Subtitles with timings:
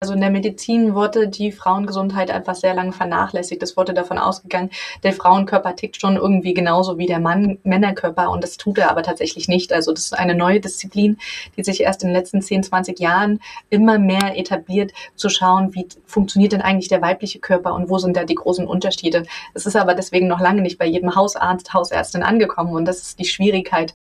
[0.00, 3.60] Also in der Medizin wurde die Frauengesundheit einfach sehr lange vernachlässigt.
[3.64, 4.70] Es wurde davon ausgegangen,
[5.02, 9.02] der Frauenkörper tickt schon irgendwie genauso wie der Mann Männerkörper und das tut er aber
[9.02, 9.72] tatsächlich nicht.
[9.72, 11.18] Also das ist eine neue Disziplin,
[11.56, 13.40] die sich erst in den letzten 10, 20 Jahren
[13.70, 18.16] immer mehr etabliert, zu schauen, wie funktioniert denn eigentlich der weibliche Körper und wo sind
[18.16, 19.24] da die großen Unterschiede.
[19.54, 23.18] Es ist aber deswegen noch lange nicht bei jedem Hausarzt, Hausärztin angekommen und das ist
[23.18, 23.94] die Schwierigkeit.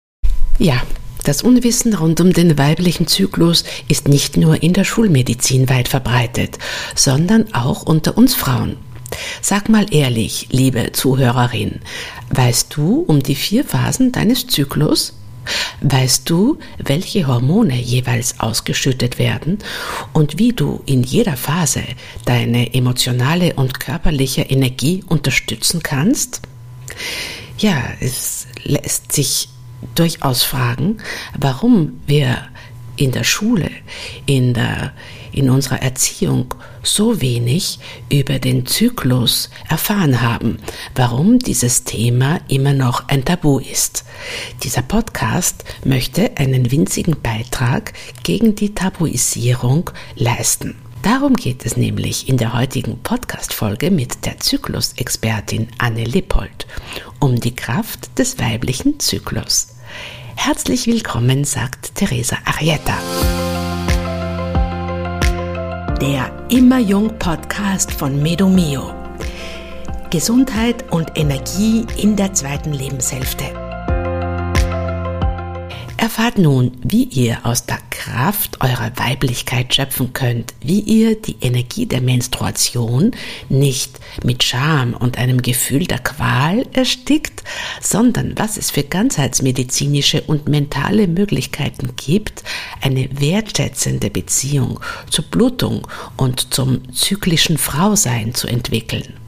[0.57, 0.81] Ja,
[1.25, 6.57] das Unwissen rund um den weiblichen Zyklus ist nicht nur in der Schulmedizin weit verbreitet,
[6.95, 8.77] sondern auch unter uns Frauen.
[9.41, 11.79] Sag mal ehrlich, liebe Zuhörerin,
[12.29, 15.13] weißt du um die vier Phasen deines Zyklus?
[15.81, 19.59] Weißt du, welche Hormone jeweils ausgeschüttet werden
[20.11, 21.83] und wie du in jeder Phase
[22.25, 26.41] deine emotionale und körperliche Energie unterstützen kannst?
[27.59, 29.49] Ja, es lässt sich
[29.95, 30.97] durchaus fragen,
[31.37, 32.37] warum wir
[32.97, 33.69] in der Schule,
[34.25, 34.93] in, der,
[35.31, 40.59] in unserer Erziehung so wenig über den Zyklus erfahren haben,
[40.95, 44.05] warum dieses Thema immer noch ein Tabu ist.
[44.63, 50.77] Dieser Podcast möchte einen winzigen Beitrag gegen die Tabuisierung leisten.
[51.01, 56.65] Darum geht es nämlich in der heutigen Podcast-Folge mit der Zyklusexpertin Anne Lippold
[57.19, 59.74] um die Kraft des weiblichen Zyklus.
[60.35, 62.93] Herzlich willkommen, sagt Teresa Arietta.
[65.99, 68.93] Der Immer Jung Podcast von Medomio.
[70.11, 73.64] Gesundheit und Energie in der zweiten Lebenshälfte.
[76.17, 81.87] Erfahrt nun, wie ihr aus der Kraft eurer Weiblichkeit schöpfen könnt, wie ihr die Energie
[81.87, 83.11] der Menstruation
[83.49, 87.43] nicht mit Scham und einem Gefühl der Qual erstickt,
[87.81, 92.45] sondern was es für ganzheitsmedizinische und mentale Möglichkeiten gibt,
[92.79, 94.79] eine wertschätzende Beziehung
[95.09, 95.85] zur Blutung
[96.15, 99.24] und zum zyklischen Frausein zu entwickeln.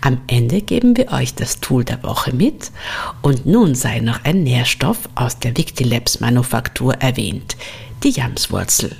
[0.00, 2.70] Am Ende geben wir euch das Tool der Woche mit
[3.22, 7.56] und nun sei noch ein Nährstoff aus der Victilabs Manufaktur erwähnt,
[8.02, 8.96] die Jamswurzel.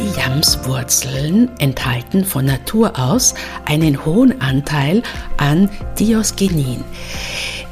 [0.00, 3.34] Die Jamswurzeln enthalten von Natur aus
[3.66, 5.02] einen hohen Anteil
[5.36, 6.84] an Diosgenin.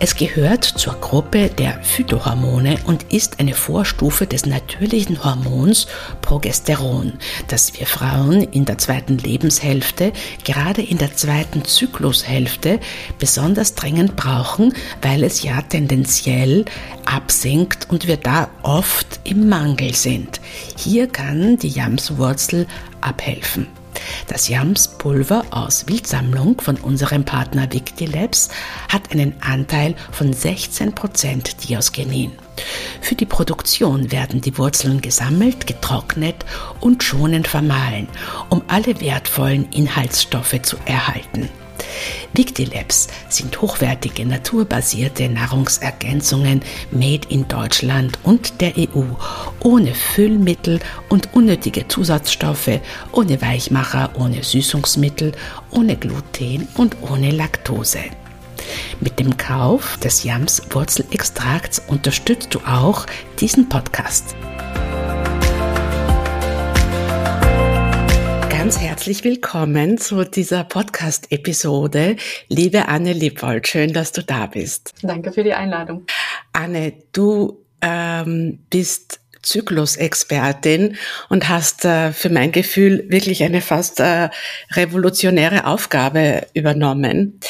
[0.00, 5.88] Es gehört zur Gruppe der Phytohormone und ist eine Vorstufe des natürlichen Hormons
[6.22, 7.14] Progesteron,
[7.48, 10.12] das wir Frauen in der zweiten Lebenshälfte,
[10.44, 12.78] gerade in der zweiten Zyklushälfte,
[13.18, 14.72] besonders dringend brauchen,
[15.02, 16.64] weil es ja tendenziell
[17.04, 20.40] absinkt und wir da oft im Mangel sind.
[20.76, 22.68] Hier kann die Jamswurzel
[23.00, 23.66] abhelfen.
[24.26, 28.48] Das Jamspulver aus Wildsammlung von unserem Partner Victilabs
[28.88, 32.32] hat einen Anteil von 16% Diosgenin.
[33.00, 36.44] Für die Produktion werden die Wurzeln gesammelt, getrocknet
[36.80, 38.08] und schonend vermahlen,
[38.48, 41.48] um alle wertvollen Inhaltsstoffe zu erhalten.
[42.32, 49.02] Victilabs sind hochwertige naturbasierte Nahrungsergänzungen made in Deutschland und der EU,
[49.60, 52.80] ohne Füllmittel und unnötige Zusatzstoffe,
[53.12, 55.32] ohne Weichmacher, ohne Süßungsmittel,
[55.70, 58.00] ohne Gluten und ohne Laktose.
[59.00, 63.06] Mit dem Kauf des Yams Wurzelextrakts unterstützt du auch
[63.40, 64.34] diesen Podcast.
[68.58, 72.16] Ganz herzlich willkommen zu dieser Podcast-Episode.
[72.48, 74.94] Liebe Anne Lippold, schön, dass du da bist.
[75.00, 76.06] Danke für die Einladung.
[76.52, 80.96] Anne, du ähm, bist Zyklusexpertin
[81.28, 84.28] und hast äh, für mein Gefühl wirklich eine fast äh,
[84.72, 87.40] revolutionäre Aufgabe übernommen,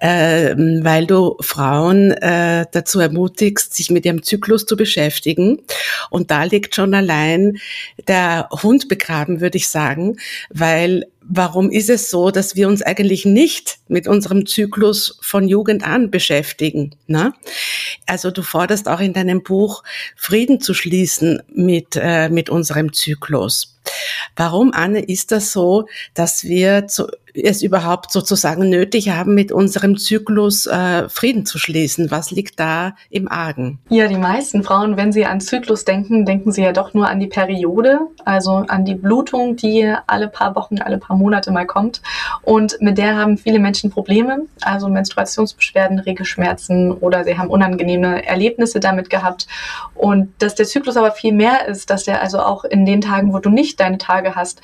[0.00, 5.62] äh, weil du Frauen äh, dazu ermutigst, sich mit ihrem Zyklus zu beschäftigen.
[6.10, 7.58] Und da liegt schon allein
[8.08, 10.16] der Hund begraben, würde ich sagen,
[10.50, 15.82] weil warum ist es so, dass wir uns eigentlich nicht mit unserem Zyklus von Jugend
[15.84, 16.94] an beschäftigen?
[17.06, 17.32] Ne?
[18.06, 19.82] Also du forderst auch in deinem Buch,
[20.16, 23.78] Frieden zu schließen mit, äh, mit unserem Zyklus.
[24.36, 29.96] Warum, Anne, ist das so, dass wir zu, es überhaupt sozusagen nötig haben, mit unserem
[29.96, 32.10] Zyklus äh, Frieden zu schließen?
[32.10, 33.78] Was liegt da im Argen?
[33.88, 37.20] Ja, die meisten Frauen, wenn sie an Zyklus denken, denken sie ja doch nur an
[37.20, 42.02] die Periode, also an die Blutung, die alle paar Wochen, alle paar Monate mal kommt.
[42.42, 48.80] Und mit der haben viele Menschen Probleme, also Menstruationsbeschwerden, Regelschmerzen oder sie haben unangenehme Erlebnisse
[48.80, 49.46] damit gehabt.
[49.94, 53.32] Und dass der Zyklus aber viel mehr ist, dass der also auch in den Tagen,
[53.32, 54.60] wo du nicht deine Tage hast,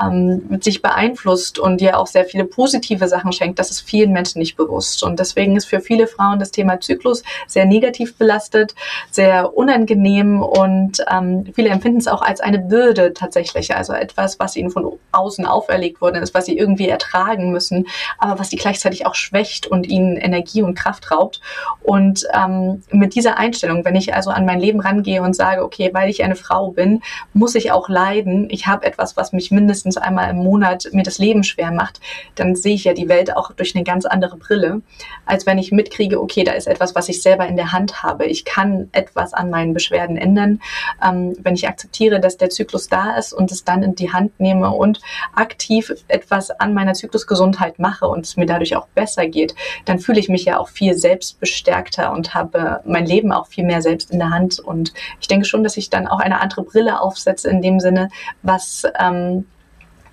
[0.00, 4.38] ähm, sich beeinflusst und dir auch sehr viele positive Sachen schenkt, das ist vielen Menschen
[4.38, 5.02] nicht bewusst.
[5.02, 8.74] Und deswegen ist für viele Frauen das Thema Zyklus sehr negativ belastet,
[9.10, 14.56] sehr unangenehm und ähm, viele empfinden es auch als eine Bürde tatsächlich, also etwas, was
[14.56, 17.86] ihnen von außen auferlegt worden ist, was sie irgendwie ertragen müssen,
[18.18, 21.40] aber was sie gleichzeitig auch schwächt und ihnen Energie und Kraft raubt.
[21.82, 25.90] Und ähm, mit dieser Einstellung, wenn ich also an mein Leben rangehe und sage, okay,
[25.92, 27.02] weil ich eine Frau bin,
[27.32, 28.48] muss ich auch leiden.
[28.50, 31.99] Ich habe etwas, was mich mindestens einmal im Monat mir das Leben schwer macht,
[32.34, 34.82] dann sehe ich ja die Welt auch durch eine ganz andere Brille,
[35.26, 38.26] als wenn ich mitkriege, okay, da ist etwas, was ich selber in der Hand habe.
[38.26, 40.60] Ich kann etwas an meinen Beschwerden ändern.
[41.04, 44.38] Ähm, wenn ich akzeptiere, dass der Zyklus da ist und es dann in die Hand
[44.40, 45.00] nehme und
[45.34, 49.54] aktiv etwas an meiner Zyklusgesundheit mache und es mir dadurch auch besser geht,
[49.84, 53.82] dann fühle ich mich ja auch viel selbstbestärkter und habe mein Leben auch viel mehr
[53.82, 54.58] selbst in der Hand.
[54.58, 58.08] Und ich denke schon, dass ich dann auch eine andere Brille aufsetze in dem Sinne,
[58.42, 59.46] was ähm,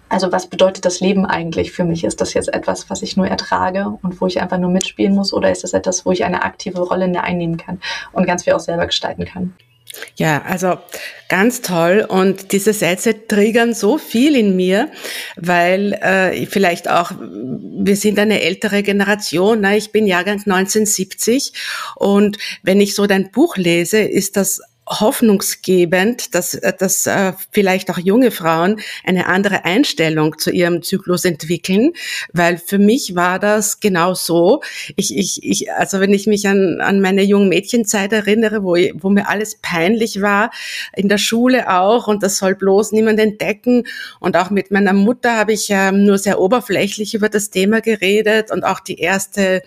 [0.09, 2.03] also was bedeutet das Leben eigentlich für mich?
[2.03, 5.33] Ist das jetzt etwas, was ich nur ertrage und wo ich einfach nur mitspielen muss
[5.33, 7.79] oder ist das etwas, wo ich eine aktive Rolle in der einnehmen kann
[8.13, 9.53] und ganz viel auch selber gestalten kann?
[10.15, 10.77] Ja, also
[11.29, 12.05] ganz toll.
[12.07, 14.91] Und diese Sätze triggern so viel in mir,
[15.35, 19.61] weil äh, vielleicht auch, wir sind eine ältere Generation.
[19.61, 19.77] Ne?
[19.77, 21.53] Ich bin Jahrgang 1970
[21.95, 27.91] und wenn ich so dein Buch lese, ist das hoffnungsgebend, dass, äh, dass äh, vielleicht
[27.91, 31.91] auch junge Frauen eine andere Einstellung zu ihrem Zyklus entwickeln,
[32.33, 34.61] weil für mich war das genau so.
[34.95, 39.09] Ich, ich, ich, also wenn ich mich an, an meine jungen Mädchenzeit erinnere, wo, wo
[39.09, 40.51] mir alles peinlich war,
[40.95, 43.83] in der Schule auch, und das soll bloß niemand entdecken.
[44.19, 48.51] Und auch mit meiner Mutter habe ich äh, nur sehr oberflächlich über das Thema geredet
[48.51, 49.63] und auch die erste,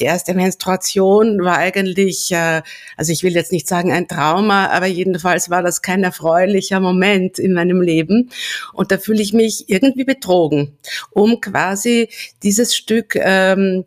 [0.00, 2.62] die erste Menstruation war eigentlich, äh,
[2.96, 7.38] also ich will jetzt nicht sagen ein Trauma, aber jedenfalls war das kein erfreulicher Moment
[7.38, 8.30] in meinem Leben.
[8.72, 10.76] Und da fühle ich mich irgendwie betrogen,
[11.10, 12.08] um quasi
[12.42, 13.84] dieses Stück, ähm,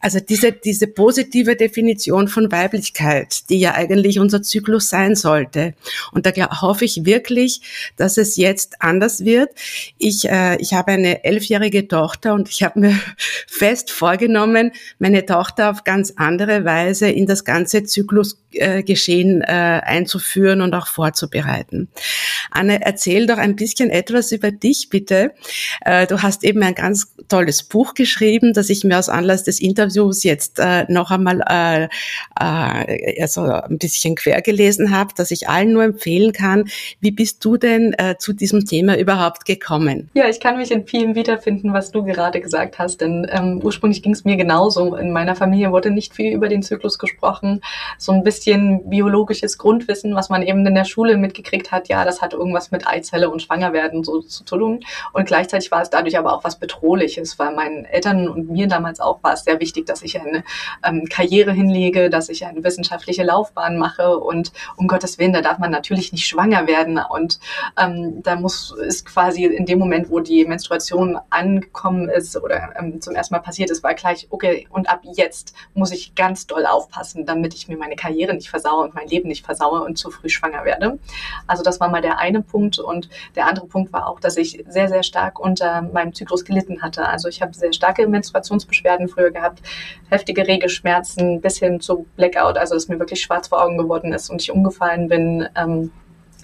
[0.00, 5.74] also diese, diese positive Definition von Weiblichkeit, die ja eigentlich unser Zyklus sein sollte.
[6.12, 6.32] Und da
[6.62, 7.60] hoffe ich wirklich,
[7.96, 9.50] dass es jetzt anders wird.
[9.98, 12.98] Ich, äh, ich habe eine elfjährige Tochter und ich habe mir
[13.46, 19.44] fest vorgenommen, meine Tochter auf ganz andere Weise in das ganze Zyklusgeschehen äh,
[19.84, 21.88] einzubauen einzuführen und auch vorzubereiten.
[22.50, 25.32] Anne, erzähl doch ein bisschen etwas über dich, bitte.
[25.84, 29.60] Äh, du hast eben ein ganz tolles Buch geschrieben, das ich mir aus Anlass des
[29.60, 31.88] Interviews jetzt äh, noch einmal äh,
[33.20, 36.64] also ein bisschen quer gelesen habe, das ich allen nur empfehlen kann.
[37.00, 40.10] Wie bist du denn zu diesem Thema überhaupt gekommen?
[40.14, 44.02] Ja, ich kann mich in vielen wiederfinden, was du gerade gesagt hast, denn ähm, ursprünglich
[44.02, 44.94] ging es mir genauso.
[44.96, 47.60] In meiner Familie wurde nicht viel über den Zyklus gesprochen.
[47.98, 52.04] So ein bisschen biologisches Grundwissen Wissen, was man eben in der Schule mitgekriegt hat, ja,
[52.04, 54.80] das hat irgendwas mit Eizelle und Schwangerwerden so zu tun.
[55.12, 59.00] Und gleichzeitig war es dadurch aber auch was Bedrohliches, weil meinen Eltern und mir damals
[59.00, 60.44] auch war es sehr wichtig, dass ich eine
[60.86, 65.58] ähm, Karriere hinlege, dass ich eine wissenschaftliche Laufbahn mache und um Gottes Willen, da darf
[65.58, 67.00] man natürlich nicht schwanger werden.
[67.10, 67.40] Und
[67.80, 73.00] ähm, da muss ist quasi in dem Moment, wo die Menstruation angekommen ist oder ähm,
[73.00, 76.66] zum ersten Mal passiert ist, war gleich, okay, und ab jetzt muss ich ganz doll
[76.66, 79.82] aufpassen, damit ich mir meine Karriere nicht versaue und mein Leben nicht versaue.
[79.82, 80.98] Und und zu früh schwanger werde.
[81.46, 82.78] Also das war mal der eine Punkt.
[82.80, 86.82] Und der andere Punkt war auch, dass ich sehr, sehr stark unter meinem Zyklus gelitten
[86.82, 87.06] hatte.
[87.06, 89.62] Also ich habe sehr starke Menstruationsbeschwerden früher gehabt,
[90.10, 94.30] heftige Regelschmerzen bis hin zu Blackout, also dass mir wirklich schwarz vor Augen geworden ist
[94.30, 95.48] und ich umgefallen bin.
[95.54, 95.92] Ähm,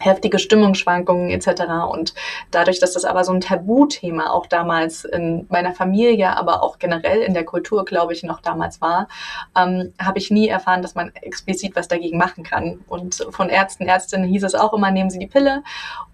[0.01, 1.63] heftige Stimmungsschwankungen etc.
[1.91, 2.15] Und
[2.51, 7.21] dadurch, dass das aber so ein Tabuthema auch damals in meiner Familie, aber auch generell
[7.21, 9.09] in der Kultur, glaube ich, noch damals war,
[9.57, 12.81] ähm, habe ich nie erfahren, dass man explizit was dagegen machen kann.
[12.89, 15.63] Und von Ärzten, Ärztinnen hieß es auch immer, nehmen Sie die Pille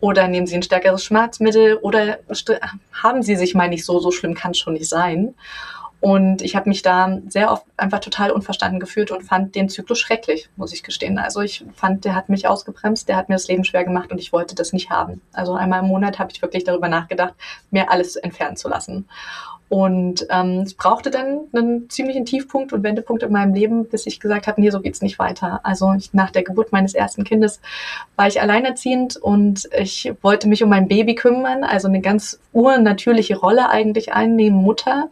[0.00, 2.18] oder nehmen Sie ein stärkeres Schmerzmittel oder
[3.02, 5.34] haben Sie sich mal nicht so, so schlimm kann es schon nicht sein.
[6.00, 9.98] Und ich habe mich da sehr oft einfach total unverstanden gefühlt und fand den Zyklus
[9.98, 11.18] schrecklich, muss ich gestehen.
[11.18, 14.18] Also ich fand, der hat mich ausgebremst, der hat mir das Leben schwer gemacht und
[14.18, 15.20] ich wollte das nicht haben.
[15.32, 17.34] Also einmal im Monat habe ich wirklich darüber nachgedacht,
[17.70, 19.06] mir alles entfernen zu lassen.
[19.68, 24.20] Und ähm, es brauchte dann einen ziemlichen Tiefpunkt und Wendepunkt in meinem Leben, bis ich
[24.20, 25.60] gesagt habe, nee, so geht's nicht weiter.
[25.64, 27.60] Also ich, nach der Geburt meines ersten Kindes
[28.14, 33.36] war ich alleinerziehend und ich wollte mich um mein Baby kümmern, also eine ganz urnatürliche
[33.36, 35.08] Rolle eigentlich einnehmen, Mutter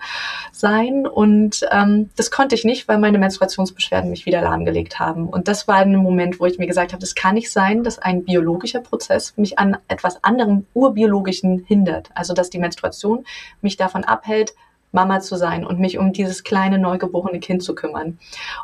[0.64, 1.06] sein.
[1.06, 5.28] Und ähm, das konnte ich nicht, weil meine Menstruationsbeschwerden mich wieder lahmgelegt haben.
[5.28, 7.98] Und das war ein Moment, wo ich mir gesagt habe, das kann nicht sein, dass
[7.98, 12.08] ein biologischer Prozess mich an etwas anderem urbiologischen hindert.
[12.14, 13.26] Also dass die Menstruation
[13.60, 14.54] mich davon abhält,
[14.90, 18.18] Mama zu sein und mich um dieses kleine neugeborene Kind zu kümmern.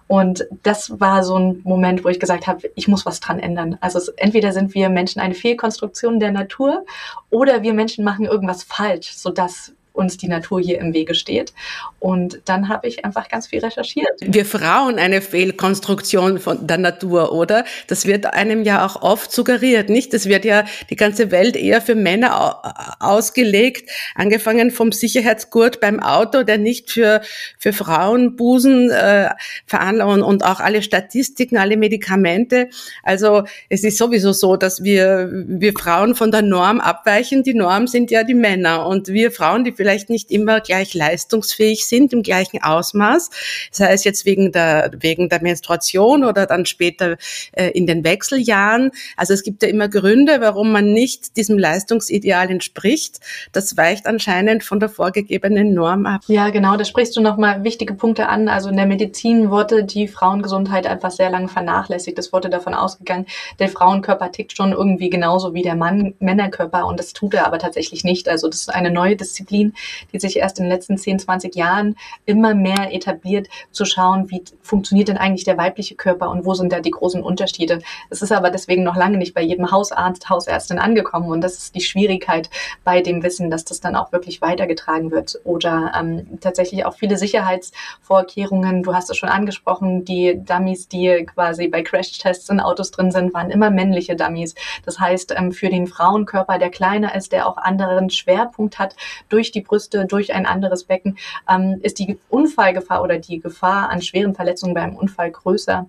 [0.07, 3.76] Und das war so ein Moment, wo ich gesagt habe, ich muss was dran ändern.
[3.83, 6.87] Also es, entweder sind wir Menschen eine Fehlkonstruktion der Natur
[7.28, 11.52] oder wir Menschen machen irgendwas falsch, sodass uns die Natur hier im Wege steht.
[11.99, 14.09] Und dann habe ich einfach ganz viel recherchiert.
[14.21, 17.64] Wir Frauen eine Fehlkonstruktion von der Natur, oder?
[17.87, 20.12] Das wird einem ja auch oft suggeriert, nicht?
[20.14, 26.42] Das wird ja die ganze Welt eher für Männer ausgelegt, angefangen vom Sicherheitsgurt beim Auto,
[26.42, 27.21] der nicht für,
[27.59, 29.28] für Frauen Busen äh,
[29.66, 32.71] veranlagt und auch alle Statistiken, alle Medikamente.
[33.02, 37.42] Also es ist sowieso so, dass wir, wir Frauen von der Norm abweichen.
[37.42, 41.87] Die Norm sind ja die Männer und wir Frauen, die vielleicht nicht immer gleich leistungsfähig
[41.87, 43.30] sind im gleichen Ausmaß,
[43.70, 47.16] sei es jetzt wegen der, wegen der Menstruation oder dann später
[47.52, 48.90] äh, in den Wechseljahren.
[49.16, 53.20] Also es gibt ja immer Gründe, warum man nicht diesem Leistungsideal entspricht.
[53.52, 56.23] Das weicht anscheinend von der vorgegebenen Norm ab.
[56.26, 58.49] Ja, genau, da sprichst du nochmal wichtige Punkte an.
[58.49, 62.18] Also in der Medizin wurde die Frauengesundheit einfach sehr lange vernachlässigt.
[62.18, 63.26] Es wurde davon ausgegangen,
[63.59, 67.59] der Frauenkörper tickt schon irgendwie genauso wie der Mann, Männerkörper und das tut er aber
[67.59, 68.28] tatsächlich nicht.
[68.28, 69.75] Also das ist eine neue Disziplin,
[70.12, 71.96] die sich erst in den letzten 10, 20 Jahren
[72.26, 76.72] immer mehr etabliert, zu schauen, wie funktioniert denn eigentlich der weibliche Körper und wo sind
[76.72, 77.80] da die großen Unterschiede.
[78.08, 81.75] Es ist aber deswegen noch lange nicht bei jedem Hausarzt, Hausärztin angekommen und das ist
[81.75, 82.50] die Schwierigkeit
[82.84, 87.16] bei dem Wissen, dass das dann auch wirklich weitergetragen wird oder ähm, tatsächlich auch viele
[87.16, 88.82] Sicherheitsvorkehrungen.
[88.82, 93.34] Du hast es schon angesprochen, die Dummies, die quasi bei Crashtests in Autos drin sind,
[93.34, 94.54] waren immer männliche Dummies.
[94.84, 98.96] Das heißt, ähm, für den Frauenkörper, der kleiner ist, der auch anderen Schwerpunkt hat,
[99.28, 104.02] durch die Brüste, durch ein anderes Becken, ähm, ist die Unfallgefahr oder die Gefahr an
[104.02, 105.86] schweren Verletzungen beim Unfall größer.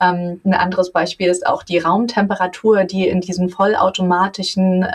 [0.00, 4.86] Ähm, ein anderes Beispiel ist auch die Raumtemperatur, die in diesen vollautomatischen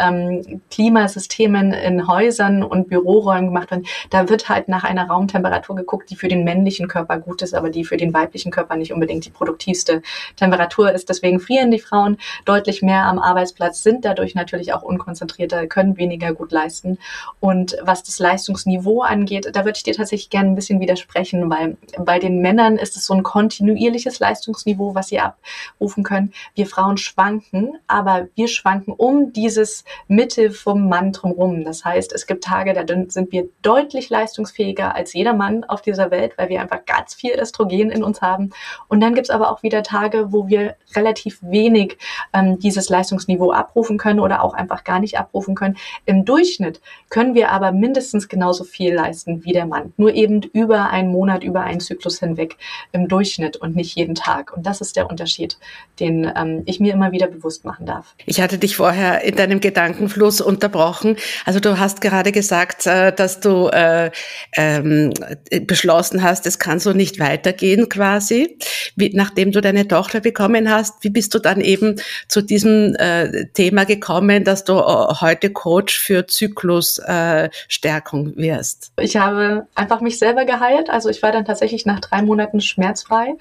[0.72, 3.86] Klimasystemen in Häusern und Büroräumen gemacht werden.
[4.10, 7.70] Da wird halt nach einer Raumtemperatur geguckt, die für den männlichen Körper gut ist, aber
[7.70, 10.02] die für den weiblichen Körper nicht unbedingt die produktivste
[10.36, 11.10] Temperatur ist.
[11.10, 16.34] Deswegen frieren die Frauen deutlich mehr am Arbeitsplatz, sind dadurch natürlich auch unkonzentrierter, können weniger
[16.34, 16.98] gut leisten.
[17.40, 21.78] Und was das Leistungsniveau angeht, da würde ich dir tatsächlich gerne ein bisschen widersprechen, weil
[21.98, 26.34] bei den Männern ist es so ein kontinuierliches Leistungsniveau, was sie abrufen können.
[26.56, 31.64] Wir Frauen schwanken, aber wir schwanken um dieses Mitte vom Mann drumherum.
[31.64, 36.12] Das heißt, es gibt Tage, da sind wir deutlich leistungsfähiger als jeder Mann auf dieser
[36.12, 38.52] Welt, weil wir einfach ganz viel Östrogen in uns haben.
[38.88, 41.98] Und dann gibt es aber auch wieder Tage, wo wir relativ wenig
[42.34, 45.78] ähm, dieses Leistungsniveau abrufen können oder auch einfach gar nicht abrufen können.
[46.06, 49.94] Im Durchschnitt können wir aber mindestens genauso viel leisten wie der Mann.
[49.98, 52.58] Nur eben über einen Monat, über einen Zyklus hinweg
[52.92, 54.56] im Durchschnitt und nicht jeden Tag.
[54.56, 55.58] Und das ist der Unterschied,
[56.00, 58.16] den ähm, ich mir immer wieder bewusst machen darf.
[58.26, 61.18] Ich hatte dich vorher in deinem Gedankenfluss unterbrochen.
[61.46, 64.12] Also du hast gerade gesagt, äh, dass du äh,
[64.56, 65.14] ähm,
[65.62, 68.58] beschlossen hast, es kann so nicht weitergehen quasi.
[68.96, 71.96] Wie, nachdem du deine Tochter bekommen hast, wie bist du dann eben
[72.28, 77.99] zu diesem äh, Thema gekommen, dass du äh, heute Coach für Zyklusstärkung äh,
[78.36, 78.92] wirst?
[79.00, 80.90] Ich habe einfach mich selber geheilt.
[80.90, 83.36] Also ich war dann tatsächlich nach drei Monaten schmerzfrei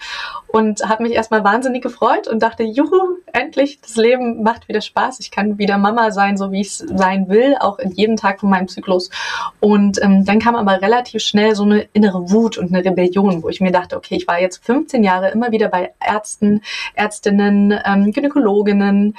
[0.49, 5.21] und habe mich erstmal wahnsinnig gefreut und dachte, juhu, endlich, das Leben macht wieder Spaß.
[5.21, 8.41] Ich kann wieder Mama sein, so wie ich es sein will, auch in jedem Tag
[8.41, 9.11] von meinem Zyklus.
[9.61, 13.49] Und ähm, dann kam aber relativ schnell so eine innere Wut und eine Rebellion, wo
[13.49, 16.63] ich mir dachte, okay, ich war jetzt 15 Jahre immer wieder bei Ärzten,
[16.95, 19.17] Ärztinnen, ähm, Gynäkologinnen,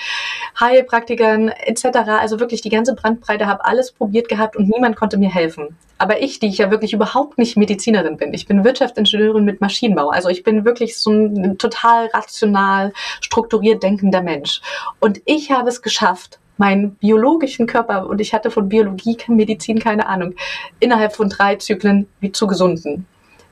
[0.59, 1.85] Heilpraktikern etc.
[2.19, 5.77] Also wirklich die ganze Brandbreite, habe alles probiert gehabt und niemand konnte mir helfen.
[5.97, 10.09] Aber ich, die ich ja wirklich überhaupt nicht Medizinerin bin, ich bin Wirtschaftsingenieurin mit Maschinenbau.
[10.09, 14.61] Also ich bin wirklich so ein total rational, strukturiert denkender Mensch.
[14.99, 20.07] Und ich habe es geschafft, meinen biologischen Körper, und ich hatte von Biologie, Medizin keine
[20.07, 20.35] Ahnung,
[20.79, 23.05] innerhalb von drei Zyklen wie zu gesunden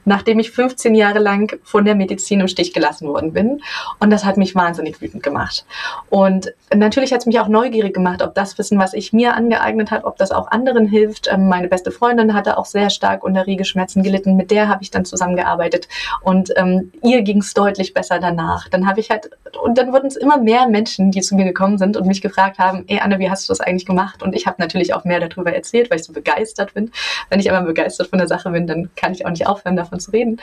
[0.07, 3.61] nachdem ich 15 Jahre lang von der Medizin im Stich gelassen worden bin.
[3.99, 5.65] Und das hat mich wahnsinnig wütend gemacht.
[6.09, 9.91] Und natürlich hat es mich auch neugierig gemacht, ob das Wissen, was ich mir angeeignet
[9.91, 11.27] habe, ob das auch anderen hilft.
[11.29, 14.37] Ähm, meine beste Freundin hatte auch sehr stark unter Riegeschmerzen gelitten.
[14.37, 15.89] Mit der habe ich dann zusammengearbeitet.
[16.21, 18.69] Und ähm, ihr ging es deutlich besser danach.
[18.69, 19.29] Dann habe ich halt,
[19.61, 22.59] und dann wurden es immer mehr Menschen, die zu mir gekommen sind und mich gefragt
[22.59, 24.23] haben, ey Anne, wie hast du das eigentlich gemacht?
[24.23, 26.91] Und ich habe natürlich auch mehr darüber erzählt, weil ich so begeistert bin.
[27.29, 29.96] Wenn ich einmal begeistert von der Sache bin, dann kann ich auch nicht aufhören, davon
[29.99, 30.41] zu reden.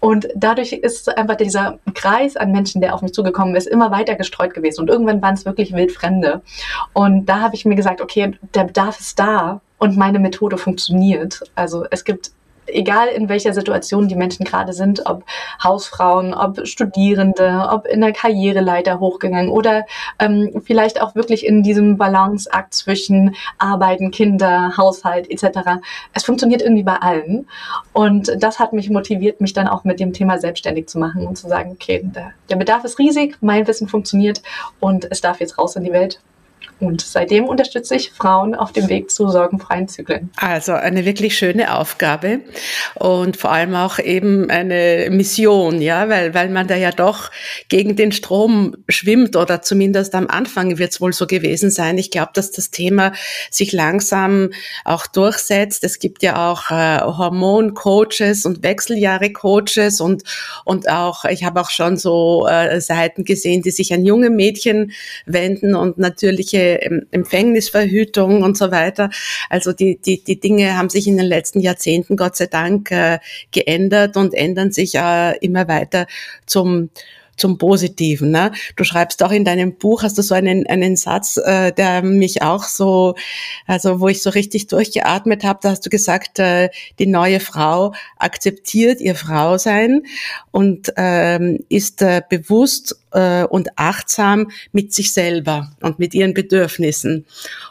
[0.00, 4.14] Und dadurch ist einfach dieser Kreis an Menschen, der auf mich zugekommen ist, immer weiter
[4.14, 4.82] gestreut gewesen.
[4.82, 6.42] Und irgendwann waren es wirklich wildfremde.
[6.92, 11.40] Und da habe ich mir gesagt, okay, der Bedarf ist da und meine Methode funktioniert.
[11.54, 12.30] Also es gibt
[12.66, 15.24] egal in welcher Situation die Menschen gerade sind, ob
[15.62, 19.84] Hausfrauen, ob Studierende, ob in der Karriereleiter hochgegangen oder
[20.18, 25.80] ähm, vielleicht auch wirklich in diesem Balanceakt zwischen Arbeiten, Kinder, Haushalt etc.
[26.12, 27.46] Es funktioniert irgendwie bei allen
[27.92, 31.36] und das hat mich motiviert, mich dann auch mit dem Thema selbstständig zu machen und
[31.36, 34.42] zu sagen, okay, der, der Bedarf ist riesig, mein Wissen funktioniert
[34.80, 36.20] und es darf jetzt raus in die Welt
[36.78, 40.30] Und seitdem unterstütze ich Frauen auf dem Weg zu sorgenfreien Zyklen.
[40.36, 42.40] Also eine wirklich schöne Aufgabe
[42.94, 47.30] und vor allem auch eben eine Mission, ja, weil, weil man da ja doch
[47.70, 51.96] gegen den Strom schwimmt oder zumindest am Anfang wird es wohl so gewesen sein.
[51.96, 53.12] Ich glaube, dass das Thema
[53.50, 54.50] sich langsam
[54.84, 55.82] auch durchsetzt.
[55.82, 60.24] Es gibt ja auch äh, Hormoncoaches und Wechseljahre-Coaches und,
[60.66, 64.92] und auch, ich habe auch schon so äh, Seiten gesehen, die sich an junge Mädchen
[65.24, 66.65] wenden und natürliche
[67.10, 69.10] Empfängnisverhütung und so weiter.
[69.50, 73.18] Also die, die, die Dinge haben sich in den letzten Jahrzehnten Gott sei Dank äh,
[73.50, 76.06] geändert und ändern sich äh, immer weiter
[76.46, 76.90] zum
[77.36, 78.30] zum Positiven.
[78.30, 78.52] Ne?
[78.76, 82.42] Du schreibst auch in deinem Buch, hast du so einen, einen Satz, äh, der mich
[82.42, 83.14] auch so,
[83.66, 87.92] also wo ich so richtig durchgeatmet habe, da hast du gesagt, äh, die neue Frau
[88.18, 90.02] akzeptiert ihr Frausein
[90.50, 97.24] und ähm, ist äh, bewusst äh, und achtsam mit sich selber und mit ihren Bedürfnissen.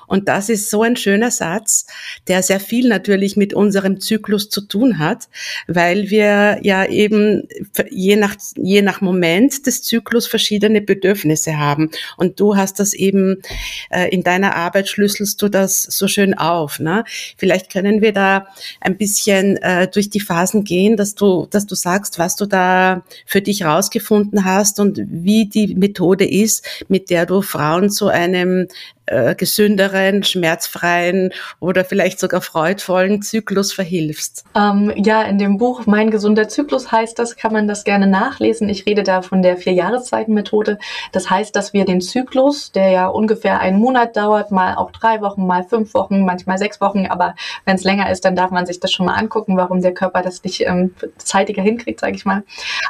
[0.08, 1.88] Und das ist so ein schöner Satz,
[2.27, 5.27] der sehr viel natürlich mit unserem Zyklus zu tun hat,
[5.68, 7.48] weil wir ja eben
[7.89, 11.89] je nach, je nach Moment des Zyklus verschiedene Bedürfnisse haben.
[12.18, 13.42] Und du hast das eben
[13.89, 16.80] äh, in deiner Arbeit schlüsselst du das so schön auf.
[16.80, 17.04] Ne?
[17.38, 18.48] Vielleicht können wir da
[18.82, 23.04] ein bisschen äh, durch die Phasen gehen, dass du, dass du sagst, was du da
[23.25, 28.68] für dich rausgefunden hast und wie die Methode ist, mit der du Frauen zu einem
[29.07, 34.43] äh, gesünderen, schmerzfreien oder vielleicht sogar freudvollen Zyklus verhilfst?
[34.55, 38.69] Ähm, ja, in dem Buch Mein gesunder Zyklus heißt das, kann man das gerne nachlesen.
[38.69, 40.79] Ich rede da von der Vier-Jahreszeiten-Methode.
[41.12, 45.21] Das heißt, dass wir den Zyklus, der ja ungefähr einen Monat dauert, mal auch drei
[45.21, 47.35] Wochen, mal fünf Wochen, manchmal sechs Wochen, aber
[47.65, 50.21] wenn es länger ist, dann darf man sich das schon mal angucken, warum der Körper
[50.21, 52.43] das nicht ähm, zeitiger hinkriegt, sage ich mal.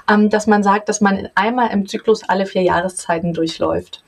[0.09, 4.03] Ähm, dass man sagt, dass man einmal im Zyklus alle vier Jahreszeiten durchläuft.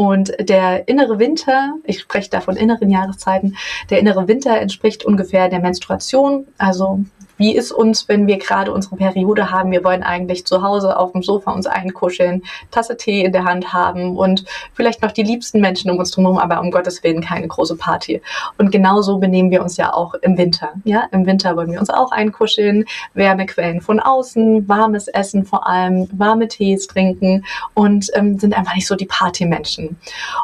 [0.00, 3.58] Und der innere Winter, ich spreche da von inneren Jahreszeiten,
[3.90, 6.46] der innere Winter entspricht ungefähr der Menstruation.
[6.56, 7.00] Also
[7.40, 9.70] wie ist uns, wenn wir gerade unsere Periode haben?
[9.70, 13.72] Wir wollen eigentlich zu Hause auf dem Sofa uns einkuscheln, Tasse Tee in der Hand
[13.72, 14.44] haben und
[14.74, 18.20] vielleicht noch die liebsten Menschen um uns herum, aber um Gottes Willen keine große Party.
[18.58, 20.68] Und genauso benehmen wir uns ja auch im Winter.
[20.84, 26.08] Ja, im Winter wollen wir uns auch einkuscheln, Wärmequellen von außen, warmes Essen vor allem,
[26.12, 29.96] warme Tees trinken und ähm, sind einfach nicht so die Partymenschen.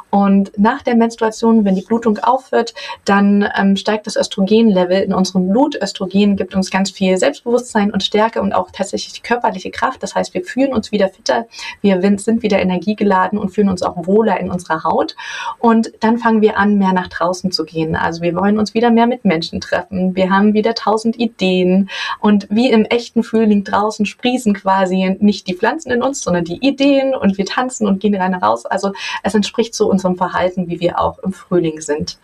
[0.09, 2.73] Und nach der Menstruation, wenn die Blutung aufhört,
[3.05, 5.77] dann ähm, steigt das Östrogenlevel in unserem Blut.
[5.83, 10.03] Östrogen gibt uns ganz ganz viel Selbstbewusstsein und Stärke und auch tatsächlich körperliche Kraft.
[10.05, 11.47] Das heißt, wir fühlen uns wieder fitter,
[11.81, 15.17] wir sind wieder energiegeladen und fühlen uns auch wohler in unserer Haut.
[15.59, 17.97] Und dann fangen wir an, mehr nach draußen zu gehen.
[17.97, 20.15] Also wir wollen uns wieder mehr mit Menschen treffen.
[20.15, 21.91] Wir haben wieder tausend Ideen.
[22.21, 26.65] Und wie im echten Frühling draußen sprießen quasi nicht die Pflanzen in uns, sondern die
[26.65, 28.65] Ideen und wir tanzen und gehen rein raus.
[28.65, 28.93] Also
[29.25, 32.19] es entspricht so unserem Verhalten, wie wir auch im Frühling sind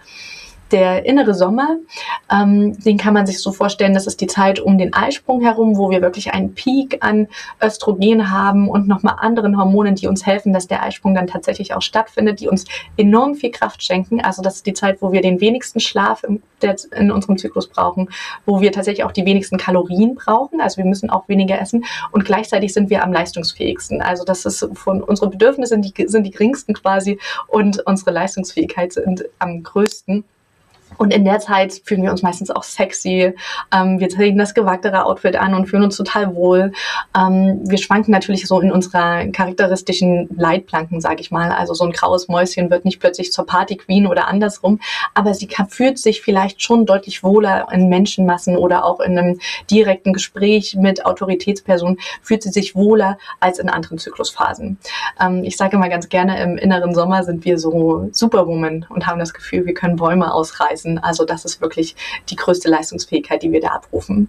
[0.73, 1.77] der innere Sommer,
[2.31, 5.77] ähm, den kann man sich so vorstellen, das ist die Zeit um den Eisprung herum,
[5.77, 7.29] wo wir wirklich einen Peak an
[7.63, 11.83] Östrogen haben und nochmal anderen Hormonen, die uns helfen, dass der Eisprung dann tatsächlich auch
[11.83, 12.65] stattfindet, die uns
[12.97, 14.21] enorm viel Kraft schenken.
[14.21, 16.23] Also das ist die Zeit, wo wir den wenigsten Schlaf
[16.63, 18.09] der, in unserem Zyklus brauchen,
[18.47, 20.61] wo wir tatsächlich auch die wenigsten Kalorien brauchen.
[20.61, 24.01] Also wir müssen auch weniger essen und gleichzeitig sind wir am leistungsfähigsten.
[24.01, 29.25] Also das ist von unsere Bedürfnisse die, sind die geringsten quasi und unsere Leistungsfähigkeit sind
[29.39, 30.25] am größten.
[31.03, 33.35] Und in der Zeit fühlen wir uns meistens auch sexy.
[33.75, 36.71] Ähm, wir treten das gewagtere Outfit an und fühlen uns total wohl.
[37.19, 41.51] Ähm, wir schwanken natürlich so in unserer charakteristischen Leitplanken, sage ich mal.
[41.51, 44.79] Also so ein graues Mäuschen wird nicht plötzlich zur Party Queen oder andersrum,
[45.13, 50.13] aber sie fühlt sich vielleicht schon deutlich wohler in Menschenmassen oder auch in einem direkten
[50.13, 54.79] Gespräch mit Autoritätspersonen, fühlt sie sich wohler als in anderen Zyklusphasen.
[55.21, 59.19] Ähm, ich sage immer ganz gerne, im inneren Sommer sind wir so Superwoman und haben
[59.19, 60.99] das Gefühl, wir können Bäume ausreißen messen.
[60.99, 61.97] Also das ist wirklich
[62.29, 64.29] die größte Leistungsfähigkeit, die wir da abrufen.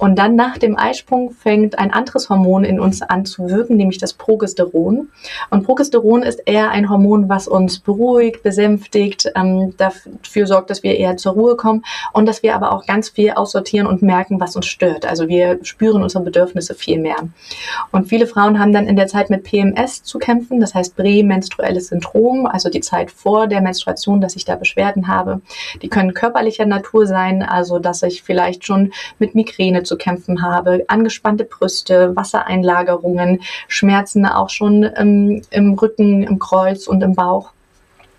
[0.00, 3.98] Und dann nach dem Eisprung fängt ein anderes Hormon in uns an zu wirken, nämlich
[3.98, 5.10] das Progesteron.
[5.50, 10.96] Und Progesteron ist eher ein Hormon, was uns beruhigt, besänftigt, ähm, dafür sorgt, dass wir
[10.96, 11.84] eher zur Ruhe kommen
[12.14, 15.04] und dass wir aber auch ganz viel aussortieren und merken, was uns stört.
[15.04, 17.18] Also wir spüren unsere Bedürfnisse viel mehr.
[17.92, 21.88] Und viele Frauen haben dann in der Zeit mit PMS zu kämpfen, das heißt prämenstruelles
[21.88, 25.42] Syndrom, also die Zeit vor der Menstruation, dass ich da Beschwerden habe.
[25.82, 30.84] Die können körperlicher Natur sein, also dass ich vielleicht schon mit Migräne zu kämpfen habe,
[30.88, 37.52] angespannte Brüste, Wassereinlagerungen, Schmerzen auch schon im, im Rücken, im Kreuz und im Bauch.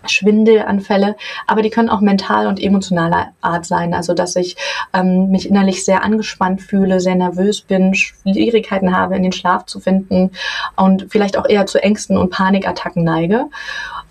[0.06, 3.94] Schwindelanfälle, aber die können auch mental und emotionaler Art sein.
[3.94, 4.56] Also dass ich
[4.92, 9.80] ähm, mich innerlich sehr angespannt fühle, sehr nervös bin, Schwierigkeiten habe, in den Schlaf zu
[9.80, 10.30] finden
[10.76, 13.46] und vielleicht auch eher zu Ängsten und Panikattacken neige.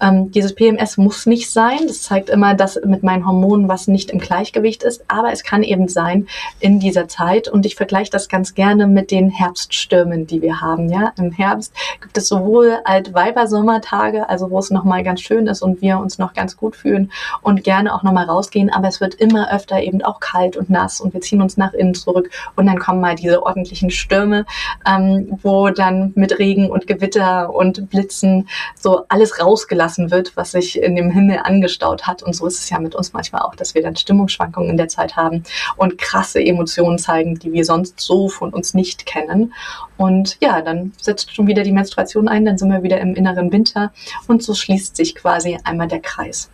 [0.01, 1.79] Ähm, dieses PMS muss nicht sein.
[1.87, 5.63] Das zeigt immer, dass mit meinen Hormonen was nicht im Gleichgewicht ist, aber es kann
[5.63, 6.27] eben sein
[6.59, 7.47] in dieser Zeit.
[7.47, 10.89] Und ich vergleiche das ganz gerne mit den Herbststürmen, die wir haben.
[10.89, 15.80] Ja, im Herbst gibt es sowohl Altweiber-Sommertage, also wo es nochmal ganz schön ist und
[15.81, 19.53] wir uns noch ganz gut fühlen und gerne auch nochmal rausgehen, aber es wird immer
[19.53, 22.79] öfter eben auch kalt und nass und wir ziehen uns nach innen zurück und dann
[22.79, 24.45] kommen mal diese ordentlichen Stürme,
[24.87, 30.51] ähm, wo dann mit Regen und Gewitter und Blitzen so alles rausgelassen gelassen wird, was
[30.51, 32.21] sich in dem Himmel angestaut hat.
[32.21, 34.87] Und so ist es ja mit uns manchmal auch, dass wir dann Stimmungsschwankungen in der
[34.87, 35.43] Zeit haben
[35.75, 39.53] und krasse Emotionen zeigen, die wir sonst so von uns nicht kennen.
[40.01, 43.51] Und ja, dann setzt schon wieder die Menstruation ein, dann sind wir wieder im inneren
[43.51, 43.93] Winter
[44.27, 46.49] und so schließt sich quasi einmal der Kreis.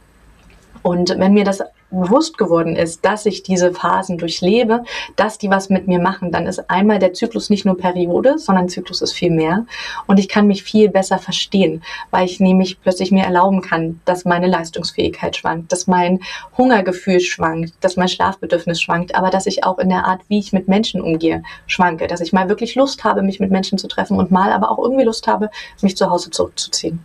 [0.83, 4.83] Und wenn mir das bewusst geworden ist, dass ich diese Phasen durchlebe,
[5.15, 8.69] dass die was mit mir machen, dann ist einmal der Zyklus nicht nur Periode, sondern
[8.69, 9.65] Zyklus ist viel mehr.
[10.05, 14.25] Und ich kann mich viel besser verstehen, weil ich nämlich plötzlich mir erlauben kann, dass
[14.25, 16.19] meine Leistungsfähigkeit schwankt, dass mein
[16.57, 20.53] Hungergefühl schwankt, dass mein Schlafbedürfnis schwankt, aber dass ich auch in der Art, wie ich
[20.53, 24.17] mit Menschen umgehe, schwanke, dass ich mal wirklich Lust habe, mich mit Menschen zu treffen
[24.17, 25.49] und mal aber auch irgendwie Lust habe,
[25.81, 27.03] mich zu Hause zurückzuziehen.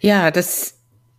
[0.00, 0.74] Ja, das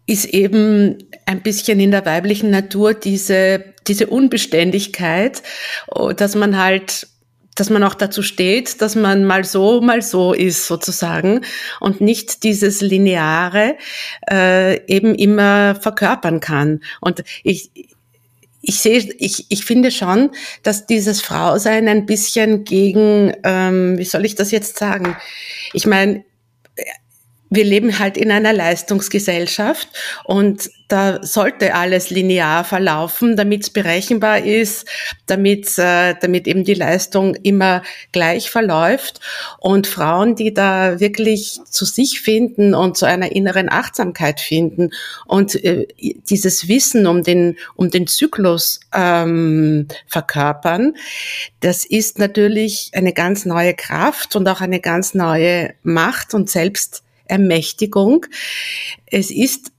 [0.08, 5.42] ist eben ein bisschen in der weiblichen Natur diese, diese Unbeständigkeit,
[5.88, 7.08] oh, dass man halt
[7.56, 11.42] dass man auch dazu steht, dass man mal so, mal so ist sozusagen
[11.80, 13.78] und nicht dieses Lineare
[14.30, 16.82] äh, eben immer verkörpern kann.
[17.00, 17.72] Und ich,
[18.62, 20.32] ich sehe, ich, ich finde schon,
[20.64, 25.16] dass dieses Frausein ein bisschen gegen, ähm, wie soll ich das jetzt sagen?
[25.72, 26.26] Ich meine,
[27.50, 29.90] wir leben halt in einer Leistungsgesellschaft
[30.24, 34.88] und da sollte alles linear verlaufen, damit es berechenbar ist,
[35.26, 37.82] damit, äh, damit eben die Leistung immer
[38.12, 39.20] gleich verläuft.
[39.60, 44.92] Und Frauen, die da wirklich zu sich finden und zu einer inneren Achtsamkeit finden
[45.26, 50.96] und äh, dieses Wissen um den, um den Zyklus ähm, verkörpern,
[51.62, 57.05] das ist natürlich eine ganz neue Kraft und auch eine ganz neue Macht und Selbst
[57.26, 58.26] Ermächtigung.
[59.06, 59.72] Es ist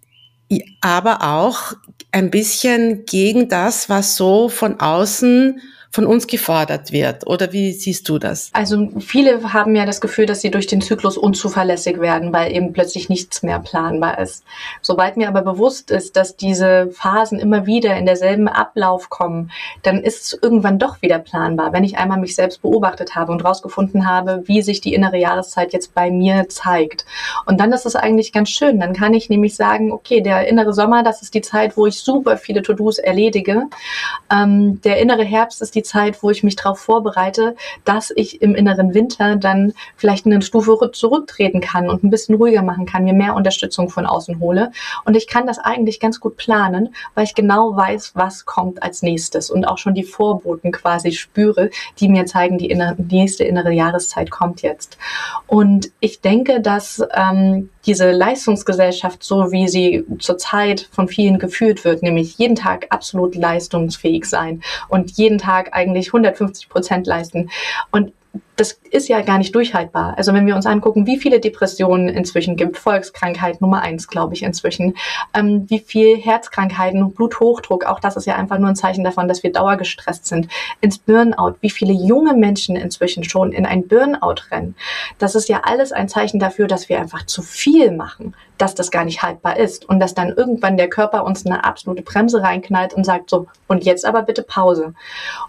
[0.81, 1.75] aber auch
[2.13, 7.27] ein bisschen gegen das, was so von außen von uns gefordert wird.
[7.27, 8.51] Oder wie siehst du das?
[8.53, 12.72] Also viele haben ja das Gefühl, dass sie durch den Zyklus unzuverlässig werden, weil eben
[12.72, 14.44] plötzlich nichts mehr planbar ist.
[14.83, 19.51] Sobald mir aber bewusst ist, dass diese Phasen immer wieder in derselben Ablauf kommen,
[19.83, 21.72] dann ist es irgendwann doch wieder planbar.
[21.72, 25.72] Wenn ich einmal mich selbst beobachtet habe und rausgefunden habe, wie sich die innere Jahreszeit
[25.72, 27.07] jetzt bei mir zeigt.
[27.46, 28.81] Und dann ist es eigentlich ganz schön.
[28.81, 32.01] Dann kann ich nämlich sagen, okay, der innere Sommer, das ist die Zeit, wo ich
[32.01, 33.62] super viele To-Dos erledige.
[34.31, 38.55] Ähm, der innere Herbst ist die Zeit, wo ich mich darauf vorbereite, dass ich im
[38.55, 43.14] inneren Winter dann vielleicht eine Stufe zurücktreten kann und ein bisschen ruhiger machen kann, mir
[43.14, 44.72] mehr Unterstützung von außen hole.
[45.05, 49.03] Und ich kann das eigentlich ganz gut planen, weil ich genau weiß, was kommt als
[49.03, 53.72] nächstes und auch schon die Vorboten quasi spüre, die mir zeigen, die, innere, nächste innere
[53.72, 54.99] Jahreszeit kommt jetzt.
[55.46, 62.03] Und ich denke, dass ähm, diese Leistungsgesellschaft, so wie sie zurzeit von vielen geführt wird,
[62.03, 67.51] nämlich jeden Tag absolut leistungsfähig sein und jeden Tag eigentlich 150 Prozent leisten.
[67.90, 68.12] Und
[68.57, 70.14] das ist ja gar nicht durchhaltbar.
[70.16, 74.42] Also wenn wir uns angucken, wie viele Depressionen inzwischen gibt, Volkskrankheit Nummer eins, glaube ich,
[74.42, 74.97] inzwischen,
[75.35, 79.42] ähm, wie viel Herzkrankheiten, Bluthochdruck, auch das ist ja einfach nur ein Zeichen davon, dass
[79.42, 80.49] wir dauergestresst sind,
[80.81, 84.75] ins Burnout, wie viele junge Menschen inzwischen schon in ein Burnout rennen.
[85.19, 88.90] Das ist ja alles ein Zeichen dafür, dass wir einfach zu viel machen, dass das
[88.90, 92.95] gar nicht haltbar ist und dass dann irgendwann der Körper uns eine absolute Bremse reinknallt
[92.95, 94.95] und sagt so, und jetzt aber bitte Pause.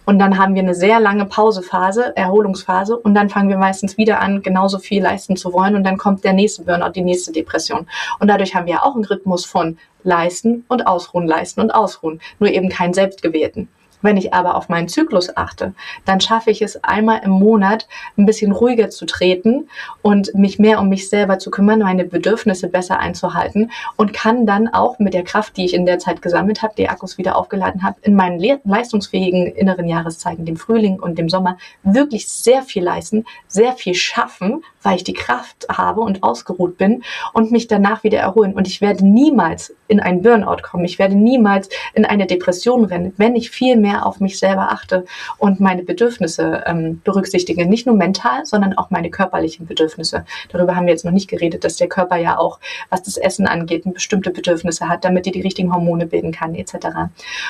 [0.05, 4.19] Und dann haben wir eine sehr lange Pausephase, Erholungsphase und dann fangen wir meistens wieder
[4.19, 7.87] an, genauso viel leisten zu wollen und dann kommt der nächste Burnout, die nächste Depression.
[8.19, 12.49] Und dadurch haben wir auch einen Rhythmus von leisten und ausruhen, leisten und ausruhen, nur
[12.49, 13.69] eben keinen selbstgewählten.
[14.01, 15.73] Wenn ich aber auf meinen Zyklus achte,
[16.05, 19.69] dann schaffe ich es einmal im Monat ein bisschen ruhiger zu treten
[20.01, 24.67] und mich mehr um mich selber zu kümmern, meine Bedürfnisse besser einzuhalten und kann dann
[24.67, 27.83] auch mit der Kraft, die ich in der Zeit gesammelt habe, die Akkus wieder aufgeladen
[27.83, 33.25] habe, in meinen leistungsfähigen inneren Jahreszeiten, dem Frühling und dem Sommer, wirklich sehr viel leisten,
[33.47, 38.19] sehr viel schaffen, weil ich die Kraft habe und ausgeruht bin und mich danach wieder
[38.19, 38.53] erholen.
[38.53, 40.85] Und ich werde niemals in einen Burnout kommen.
[40.85, 45.03] Ich werde niemals in eine Depression rennen, wenn ich viel mehr auf mich selber achte
[45.37, 47.65] und meine Bedürfnisse ähm, berücksichtige.
[47.65, 50.25] Nicht nur mental, sondern auch meine körperlichen Bedürfnisse.
[50.53, 53.45] Darüber haben wir jetzt noch nicht geredet, dass der Körper ja auch, was das Essen
[53.45, 56.75] angeht, bestimmte Bedürfnisse hat, damit er die richtigen Hormone bilden kann, etc.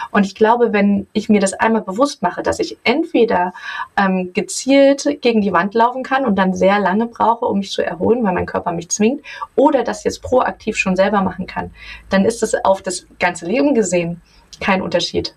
[0.10, 3.54] Und ich glaube, wenn ich mir das einmal bewusst mache, dass ich entweder
[3.96, 7.86] ähm, gezielt gegen die Wand laufen kann und dann sehr lange brauche, um mich zu
[7.86, 9.22] erholen, weil mein Körper mich zwingt,
[9.56, 11.72] oder das jetzt proaktiv schon selber machen kann,
[12.10, 14.22] dann ist es auf das ganze Leben gesehen
[14.60, 15.36] kein Unterschied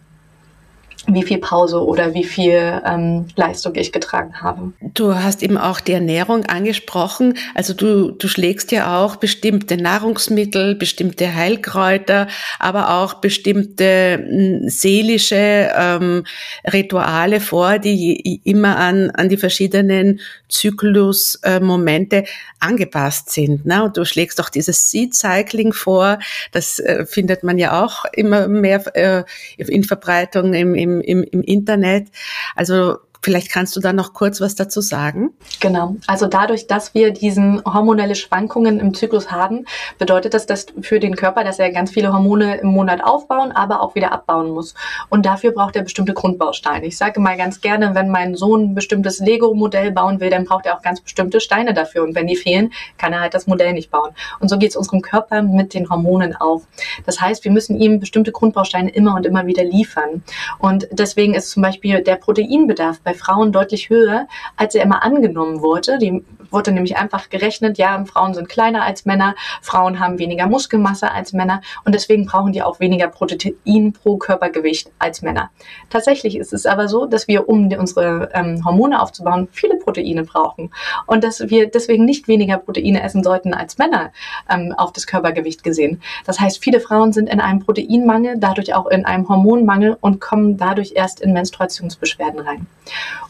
[1.07, 4.73] wie viel Pause oder wie viel ähm, Leistung ich getragen habe.
[4.95, 7.35] Du hast eben auch die Ernährung angesprochen.
[7.55, 15.71] Also du, du schlägst ja auch bestimmte Nahrungsmittel, bestimmte Heilkräuter, aber auch bestimmte hm, seelische
[15.75, 16.25] ähm,
[16.71, 22.27] Rituale vor, die immer an, an die verschiedenen Zyklusmomente äh,
[22.59, 23.65] angepasst sind.
[23.65, 23.83] Ne?
[23.85, 26.19] Und du schlägst auch dieses Seed Cycling vor.
[26.53, 29.25] Das äh, findet man ja auch immer mehr äh,
[29.57, 32.09] in Verbreitung im, im im, im, Internet.
[32.57, 35.31] Also Vielleicht kannst du da noch kurz was dazu sagen.
[35.61, 35.97] Genau.
[36.07, 39.67] Also dadurch, dass wir diesen hormonelle Schwankungen im Zyklus haben,
[39.99, 43.83] bedeutet das, dass für den Körper, dass er ganz viele Hormone im Monat aufbauen, aber
[43.83, 44.75] auch wieder abbauen muss.
[45.11, 46.87] Und dafür braucht er bestimmte Grundbausteine.
[46.87, 50.65] Ich sage mal ganz gerne, wenn mein Sohn ein bestimmtes Lego-Modell bauen will, dann braucht
[50.65, 52.05] er auch ganz bestimmte Steine dafür.
[52.05, 54.13] Und wenn die fehlen, kann er halt das Modell nicht bauen.
[54.41, 56.63] Und so geht es unserem Körper mit den Hormonen auf.
[57.05, 60.23] Das heißt, wir müssen ihm bestimmte Grundbausteine immer und immer wieder liefern.
[60.59, 65.03] Und deswegen ist zum Beispiel der Proteinbedarf bei bei Frauen deutlich höher, als er immer
[65.03, 65.99] angenommen wurde.
[65.99, 71.11] Die wurde nämlich einfach gerechnet, ja, Frauen sind kleiner als Männer, Frauen haben weniger Muskelmasse
[71.11, 75.51] als Männer und deswegen brauchen die auch weniger Protein pro Körpergewicht als Männer.
[75.89, 80.71] Tatsächlich ist es aber so, dass wir, um unsere ähm, Hormone aufzubauen, viele Proteine brauchen
[81.07, 84.13] und dass wir deswegen nicht weniger Proteine essen sollten als Männer
[84.49, 86.03] ähm, auf das Körpergewicht gesehen.
[86.27, 90.57] Das heißt, viele Frauen sind in einem Proteinmangel, dadurch auch in einem Hormonmangel und kommen
[90.57, 92.67] dadurch erst in Menstruationsbeschwerden rein.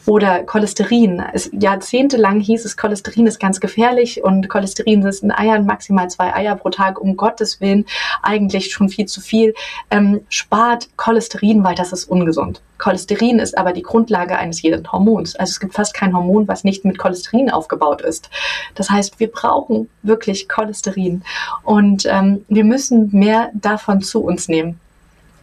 [0.07, 1.23] Oder Cholesterin.
[1.33, 6.35] Es, jahrzehntelang hieß es, Cholesterin ist ganz gefährlich und Cholesterin ist in Eiern maximal zwei
[6.35, 7.87] Eier pro Tag, um Gottes Willen,
[8.23, 9.55] eigentlich schon viel zu viel.
[9.91, 12.61] Ähm, spart Cholesterin, weil das ist ungesund.
[12.79, 15.37] Cholesterin ist aber die Grundlage eines jeden Hormons.
[15.37, 18.31] Also es gibt fast kein Hormon, was nicht mit Cholesterin aufgebaut ist.
[18.75, 21.23] Das heißt, wir brauchen wirklich Cholesterin
[21.63, 24.81] und ähm, wir müssen mehr davon zu uns nehmen.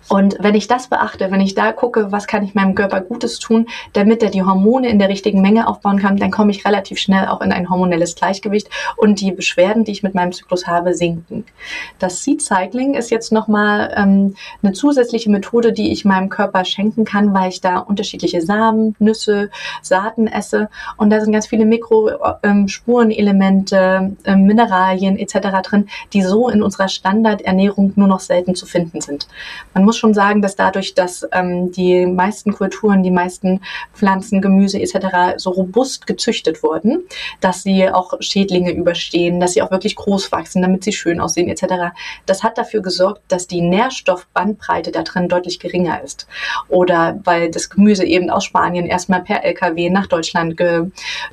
[0.09, 3.39] Und wenn ich das beachte, wenn ich da gucke, was kann ich meinem Körper Gutes
[3.39, 6.99] tun, damit er die Hormone in der richtigen Menge aufbauen kann, dann komme ich relativ
[6.99, 10.93] schnell auch in ein hormonelles Gleichgewicht und die Beschwerden, die ich mit meinem Zyklus habe,
[10.93, 11.43] sinken.
[11.99, 17.03] Das Seed Cycling ist jetzt nochmal ähm, eine zusätzliche Methode, die ich meinem Körper schenken
[17.03, 19.49] kann, weil ich da unterschiedliche Samen, Nüsse,
[19.81, 25.49] Saaten esse und da sind ganz viele Mikrospurenelemente, äh, äh, Mineralien etc.
[25.63, 29.27] drin, die so in unserer Standardernährung nur noch selten zu finden sind.
[29.73, 33.61] Man muss schon sagen, dass dadurch, dass ähm, die meisten Kulturen, die meisten
[33.93, 35.37] Pflanzen, Gemüse etc.
[35.37, 37.03] so robust gezüchtet wurden,
[37.41, 41.49] dass sie auch Schädlinge überstehen, dass sie auch wirklich groß wachsen, damit sie schön aussehen
[41.49, 41.93] etc.
[42.25, 46.27] Das hat dafür gesorgt, dass die Nährstoffbandbreite da drin deutlich geringer ist.
[46.67, 50.55] Oder weil das Gemüse eben aus Spanien erstmal per LKW nach Deutschland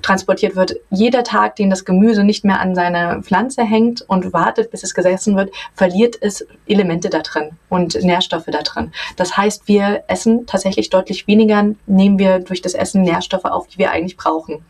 [0.03, 0.77] transportiert wird.
[0.91, 4.95] Jeder Tag, den das Gemüse nicht mehr an seine Pflanze hängt und wartet, bis es
[4.95, 8.93] gegessen wird, verliert es Elemente da drin und Nährstoffe da drin.
[9.17, 13.79] Das heißt, wir essen tatsächlich deutlich weniger, nehmen wir durch das Essen Nährstoffe auf, die
[13.79, 14.65] wir eigentlich brauchen.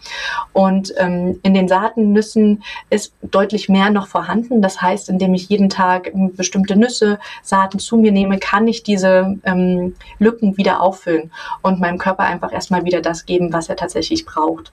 [0.52, 4.62] Und ähm, in den Saaten, Nüssen ist deutlich mehr noch vorhanden.
[4.62, 9.38] Das heißt, indem ich jeden Tag bestimmte Nüsse, Saaten zu mir nehme, kann ich diese
[9.44, 11.30] ähm, Lücken wieder auffüllen
[11.62, 14.72] und meinem Körper einfach erstmal wieder das geben, was er tatsächlich braucht.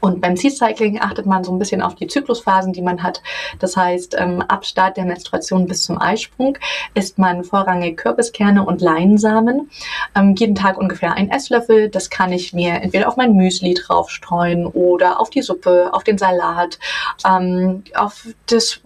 [0.00, 3.22] Und beim Seed Cycling achtet man so ein bisschen auf die Zyklusphasen, die man hat.
[3.58, 6.58] Das heißt, ähm, ab Start der Menstruation bis zum Eisprung
[6.94, 9.70] isst man vorrangig Kürbiskerne und Leinsamen.
[10.14, 11.88] Ähm, jeden Tag ungefähr ein Esslöffel.
[11.88, 16.18] Das kann ich mir entweder auf mein Müsli draufstreuen oder auf die Suppe, auf den
[16.18, 16.78] Salat,
[17.26, 18.80] ähm, auf das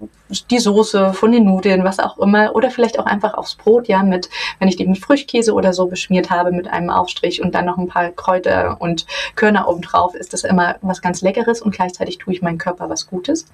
[0.51, 4.03] die Soße von den Nudeln, was auch immer, oder vielleicht auch einfach aufs Brot, ja,
[4.03, 7.67] mit, wenn ich die mit Frischkäse oder so beschmiert habe, mit einem Aufstrich und dann
[7.67, 12.19] noch ein paar Kräuter und Körner obendrauf, ist das immer was ganz Leckeres und gleichzeitig
[12.19, 13.47] tue ich meinem Körper was Gutes.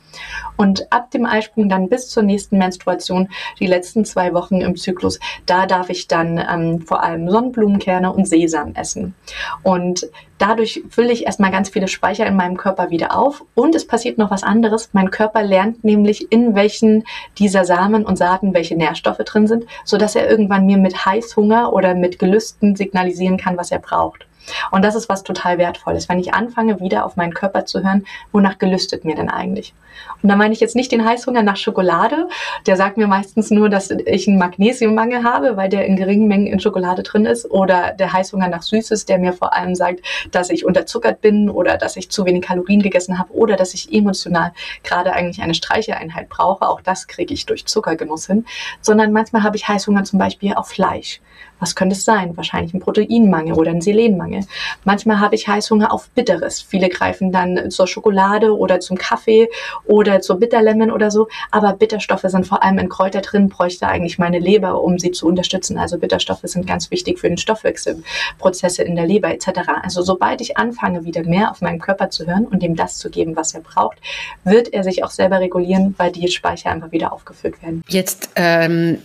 [0.57, 3.29] Und ab dem Eisprung dann bis zur nächsten Menstruation,
[3.61, 8.27] die letzten zwei Wochen im Zyklus, da darf ich dann ähm, vor allem Sonnenblumenkerne und
[8.27, 9.15] Sesam essen.
[9.63, 13.87] Und dadurch fülle ich erstmal ganz viele Speicher in meinem Körper wieder auf und es
[13.87, 14.91] passiert noch was anderes.
[14.93, 17.05] Mein Körper lernt nämlich, in welchen
[17.39, 21.95] dieser Samen und Saaten welche Nährstoffe drin sind, sodass er irgendwann mir mit Heißhunger oder
[21.95, 24.28] mit Gelüsten signalisieren kann, was er braucht.
[24.71, 28.07] Und das ist was total Wertvolles, wenn ich anfange, wieder auf meinen Körper zu hören,
[28.33, 29.75] wonach gelüstet mir denn eigentlich?
[30.23, 32.29] Und da meine ich jetzt nicht den Heißhunger nach Schokolade.
[32.67, 36.47] Der sagt mir meistens nur, dass ich einen Magnesiummangel habe, weil der in geringen Mengen
[36.47, 37.51] in Schokolade drin ist.
[37.51, 41.77] Oder der Heißhunger nach Süßes, der mir vor allem sagt, dass ich unterzuckert bin oder
[41.77, 46.29] dass ich zu wenig Kalorien gegessen habe oder dass ich emotional gerade eigentlich eine Streicheinheit
[46.29, 46.69] brauche.
[46.69, 48.45] Auch das kriege ich durch Zuckergenuss hin.
[48.81, 51.21] Sondern manchmal habe ich Heißhunger zum Beispiel auf Fleisch.
[51.61, 52.37] Was könnte es sein?
[52.37, 54.45] Wahrscheinlich ein Proteinmangel oder ein Selenmangel.
[54.85, 56.61] Manchmal habe ich Heißhunger auf Bitteres.
[56.61, 59.49] Viele greifen dann zur Schokolade oder zum Kaffee
[59.85, 61.29] oder zur Bitterlemon oder so.
[61.51, 65.27] Aber Bitterstoffe sind vor allem in Kräuter drin, bräuchte eigentlich meine Leber, um sie zu
[65.27, 65.79] unterstützen.
[65.79, 69.49] Also Bitterstoffe sind ganz wichtig für den Stoffwechselprozesse in der Leber etc.
[69.83, 73.11] Also sobald ich anfange, wieder mehr auf meinen Körper zu hören und ihm das zu
[73.11, 73.99] geben, was er braucht,
[74.45, 77.83] wird er sich auch selber regulieren, weil die Speicher einfach wieder aufgefüllt werden.
[77.89, 78.99] Jetzt ähm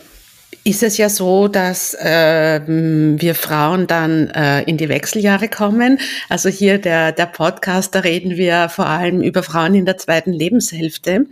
[0.63, 5.99] ist es ja so, dass äh, wir Frauen dann äh, in die Wechseljahre kommen.
[6.29, 10.31] Also hier der, der Podcast, da reden wir vor allem über Frauen in der zweiten
[10.31, 11.25] Lebenshälfte.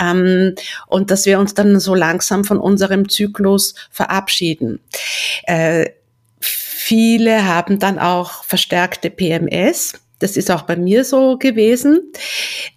[0.00, 0.54] Ähm,
[0.88, 4.80] und dass wir uns dann so langsam von unserem Zyklus verabschieden.
[5.44, 5.90] Äh,
[6.40, 9.94] viele haben dann auch verstärkte PMS.
[10.18, 12.12] Das ist auch bei mir so gewesen.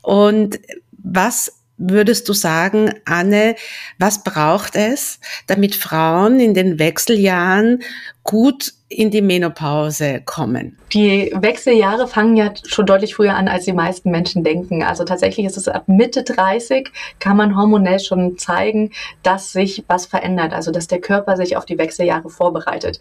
[0.02, 0.60] Und
[0.92, 3.56] was würdest du sagen, Anne,
[3.98, 7.82] was braucht es, damit Frauen in den Wechseljahren
[8.30, 10.78] gut in die Menopause kommen?
[10.94, 14.84] Die Wechseljahre fangen ja schon deutlich früher an, als die meisten Menschen denken.
[14.84, 18.92] Also tatsächlich ist es ab Mitte 30 kann man hormonell schon zeigen,
[19.24, 23.00] dass sich was verändert, also dass der Körper sich auf die Wechseljahre vorbereitet.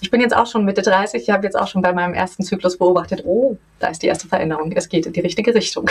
[0.00, 2.42] Ich bin jetzt auch schon Mitte 30, ich habe jetzt auch schon bei meinem ersten
[2.42, 5.90] Zyklus beobachtet, oh, da ist die erste Veränderung, es geht in die richtige Richtung.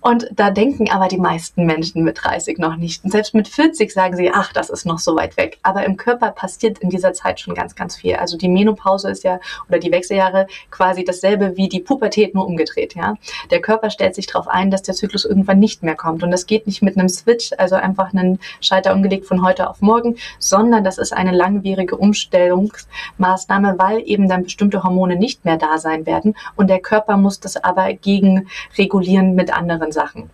[0.00, 3.02] Und da denken aber die meisten Menschen mit 30 noch nicht.
[3.02, 5.58] Und selbst mit 40 sagen sie, ach, das ist noch so weit weg.
[5.62, 8.16] Aber im Körper passiert in dieser Zeit schon ganz, ganz viel.
[8.16, 12.94] Also die Menopause ist ja, oder die Wechseljahre quasi dasselbe wie die Pubertät nur umgedreht,
[12.94, 13.14] ja.
[13.50, 16.22] Der Körper stellt sich darauf ein, dass der Zyklus irgendwann nicht mehr kommt.
[16.22, 19.80] Und das geht nicht mit einem Switch, also einfach einen Schalter umgelegt von heute auf
[19.80, 25.78] morgen, sondern das ist eine langwierige Umstellungsmaßnahme, weil eben dann bestimmte Hormone nicht mehr da
[25.78, 26.36] sein werden.
[26.56, 30.30] Und der Körper muss das aber gegen regulieren mit anderen Sachen.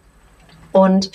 [0.73, 1.13] Und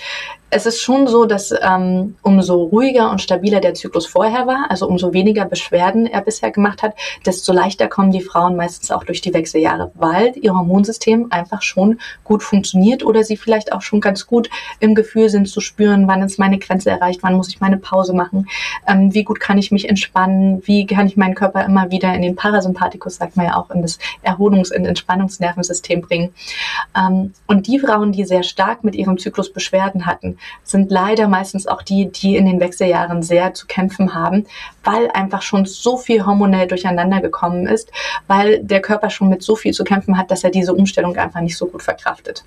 [0.50, 4.86] es ist schon so, dass ähm, umso ruhiger und stabiler der Zyklus vorher war, also
[4.88, 9.20] umso weniger Beschwerden er bisher gemacht hat, desto leichter kommen die Frauen meistens auch durch
[9.20, 14.26] die Wechseljahre, weil ihr Hormonsystem einfach schon gut funktioniert oder sie vielleicht auch schon ganz
[14.26, 17.76] gut im Gefühl sind zu spüren, wann ist meine Grenze erreicht, wann muss ich meine
[17.76, 18.48] Pause machen,
[18.88, 22.22] ähm, wie gut kann ich mich entspannen, wie kann ich meinen Körper immer wieder in
[22.22, 26.34] den Parasympathikus, sagt man ja auch, in das Erholungs- und Entspannungsnervensystem bringen.
[26.96, 31.66] Ähm, und die Frauen, die sehr stark mit ihrem Zyklus Beschwerden hatten, sind leider meistens
[31.66, 34.46] auch die, die in den Wechseljahren sehr zu kämpfen haben,
[34.84, 37.90] weil einfach schon so viel hormonell durcheinander gekommen ist,
[38.26, 41.40] weil der Körper schon mit so viel zu kämpfen hat, dass er diese Umstellung einfach
[41.40, 42.44] nicht so gut verkraftet.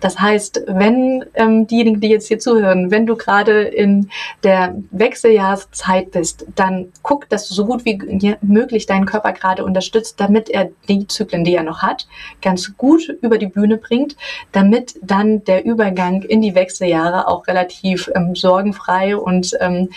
[0.00, 4.10] Das heißt, wenn ähm, diejenigen, die jetzt hier zuhören, wenn du gerade in
[4.42, 10.20] der Wechseljahrszeit bist, dann guck, dass du so gut wie möglich deinen Körper gerade unterstützt,
[10.20, 12.06] damit er die Zyklen, die er noch hat,
[12.40, 14.16] ganz gut über die Bühne bringt,
[14.52, 19.90] damit dann der Übergang in die Wechseljahre auch relativ ähm, sorgenfrei und ähm,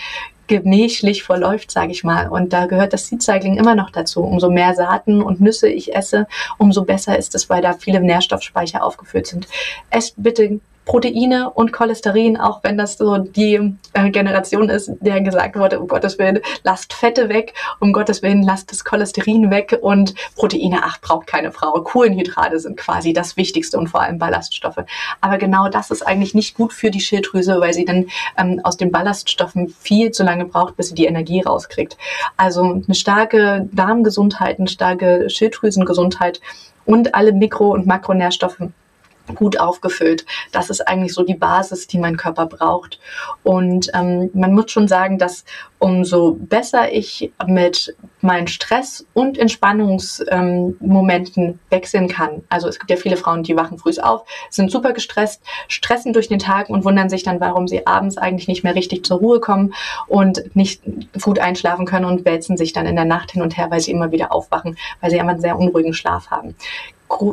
[0.46, 2.28] gemächlich verläuft, sage ich mal.
[2.28, 4.22] Und da gehört das Seed Cycling immer noch dazu.
[4.22, 6.26] Umso mehr Saaten und Nüsse ich esse,
[6.58, 9.48] umso besser ist es, weil da viele Nährstoffspeicher aufgefüllt sind.
[9.90, 15.56] Esst bitte Proteine und Cholesterin, auch wenn das so die äh, Generation ist, der gesagt
[15.56, 20.14] wurde, um Gottes Willen, lasst Fette weg, um Gottes Willen, lasst das Cholesterin weg und
[20.36, 21.72] Proteine, ach, braucht keine Frau.
[21.72, 24.84] Kohlenhydrate sind quasi das Wichtigste und vor allem Ballaststoffe.
[25.20, 28.06] Aber genau das ist eigentlich nicht gut für die Schilddrüse, weil sie dann
[28.38, 31.98] ähm, aus den Ballaststoffen viel zu lange braucht, bis sie die Energie rauskriegt.
[32.36, 36.40] Also eine starke Darmgesundheit, eine starke Schilddrüsengesundheit
[36.84, 38.62] und alle Mikro- und Makronährstoffe
[39.34, 40.24] gut aufgefüllt.
[40.52, 43.00] Das ist eigentlich so die Basis, die mein Körper braucht.
[43.42, 45.44] Und ähm, man muss schon sagen, dass
[45.78, 52.42] umso besser ich mit meinen Stress- und Entspannungsmomenten ähm, wechseln kann.
[52.48, 56.28] Also es gibt ja viele Frauen, die wachen früh auf, sind super gestresst, stressen durch
[56.28, 59.38] den Tag und wundern sich dann, warum sie abends eigentlich nicht mehr richtig zur Ruhe
[59.38, 59.74] kommen
[60.08, 60.82] und nicht
[61.22, 63.92] gut einschlafen können und wälzen sich dann in der Nacht hin und her, weil sie
[63.92, 66.56] immer wieder aufwachen, weil sie immer einen sehr unruhigen Schlaf haben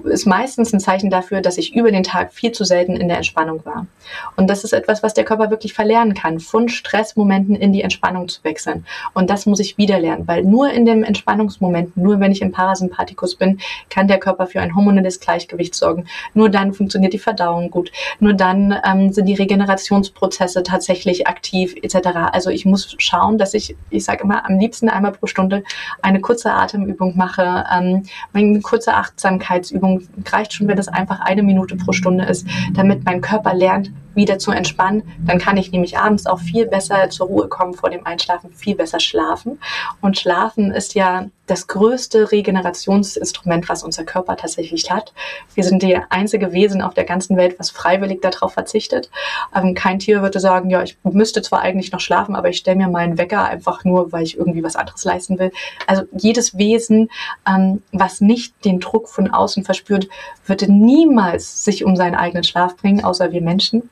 [0.05, 3.17] ist meistens ein Zeichen dafür, dass ich über den Tag viel zu selten in der
[3.17, 3.87] Entspannung war.
[4.35, 8.27] Und das ist etwas, was der Körper wirklich verlernen kann, von Stressmomenten in die Entspannung
[8.27, 8.85] zu wechseln.
[9.13, 12.51] Und das muss ich wieder lernen, weil nur in dem Entspannungsmoment, nur wenn ich im
[12.51, 13.59] Parasympathikus bin,
[13.89, 16.05] kann der Körper für ein hormonelles Gleichgewicht sorgen.
[16.33, 17.91] Nur dann funktioniert die Verdauung gut.
[18.19, 22.09] Nur dann ähm, sind die Regenerationsprozesse tatsächlich aktiv etc.
[22.31, 25.63] Also ich muss schauen, dass ich, ich sage immer, am liebsten einmal pro Stunde
[26.01, 31.43] eine kurze Atemübung mache, ähm, eine kurze Achtsamkeit Achtsamkeitsübung reicht schon, wenn das einfach eine
[31.43, 35.03] Minute pro Stunde ist, damit mein Körper lernt, wieder zu entspannen.
[35.25, 38.75] Dann kann ich nämlich abends auch viel besser zur Ruhe kommen vor dem Einschlafen, viel
[38.75, 39.59] besser schlafen.
[40.01, 45.13] Und Schlafen ist ja das größte Regenerationsinstrument, was unser Körper tatsächlich hat.
[45.53, 49.09] Wir sind die einzige Wesen auf der ganzen Welt, was freiwillig darauf verzichtet.
[49.53, 52.77] Ähm, kein Tier würde sagen, ja, ich müsste zwar eigentlich noch schlafen, aber ich stelle
[52.77, 55.51] mir meinen Wecker einfach nur, weil ich irgendwie was anderes leisten will.
[55.85, 57.09] Also jedes Wesen,
[57.47, 60.07] ähm, was nicht den Druck von außen verspürt,
[60.45, 63.89] würde niemals sich um seinen eigenen Schlaf bringen, außer wir Menschen.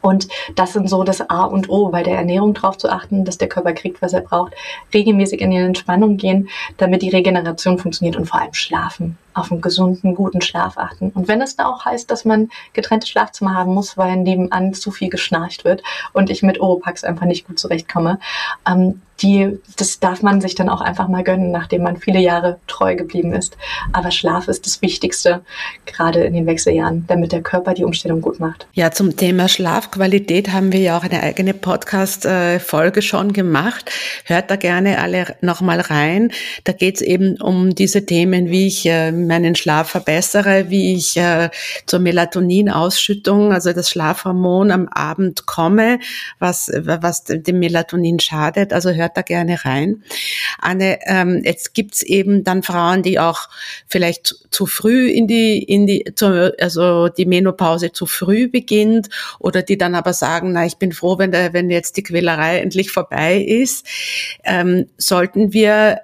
[0.00, 3.38] Und das sind so das A und O, bei der Ernährung darauf zu achten, dass
[3.38, 4.54] der Körper kriegt, was er braucht,
[4.94, 9.60] regelmäßig in die Entspannung gehen, damit die Regeneration funktioniert und vor allem schlafen auf einen
[9.60, 11.10] gesunden, guten Schlaf achten.
[11.10, 14.90] Und wenn es da auch heißt, dass man getrennte Schlafzimmer haben muss, weil nebenan zu
[14.90, 18.18] viel geschnarcht wird und ich mit Oropax einfach nicht gut zurechtkomme,
[18.66, 22.58] ähm, die, das darf man sich dann auch einfach mal gönnen, nachdem man viele Jahre
[22.66, 23.56] treu geblieben ist.
[23.92, 25.42] Aber Schlaf ist das Wichtigste,
[25.86, 28.66] gerade in den Wechseljahren, damit der Körper die Umstellung gut macht.
[28.72, 33.90] Ja, zum Thema Schlafqualität haben wir ja auch eine eigene Podcast-Folge schon gemacht.
[34.24, 36.32] Hört da gerne alle nochmal rein.
[36.64, 41.16] Da geht es eben um diese Themen, wie ich äh, meinen Schlaf verbessere, wie ich
[41.16, 41.50] äh,
[41.86, 45.98] zur Melatoninausschüttung, also das Schlafhormon am Abend komme,
[46.38, 48.72] was, was dem Melatonin schadet.
[48.72, 50.02] Also hört da gerne rein.
[50.58, 53.48] Anne, ähm, jetzt gibt's eben dann Frauen, die auch
[53.86, 59.08] vielleicht zu früh in die, in die, zu, also die Menopause zu früh beginnt
[59.38, 62.58] oder die dann aber sagen, na, ich bin froh, wenn, der, wenn jetzt die Quälerei
[62.58, 63.86] endlich vorbei ist.
[64.44, 66.00] Ähm, sollten wir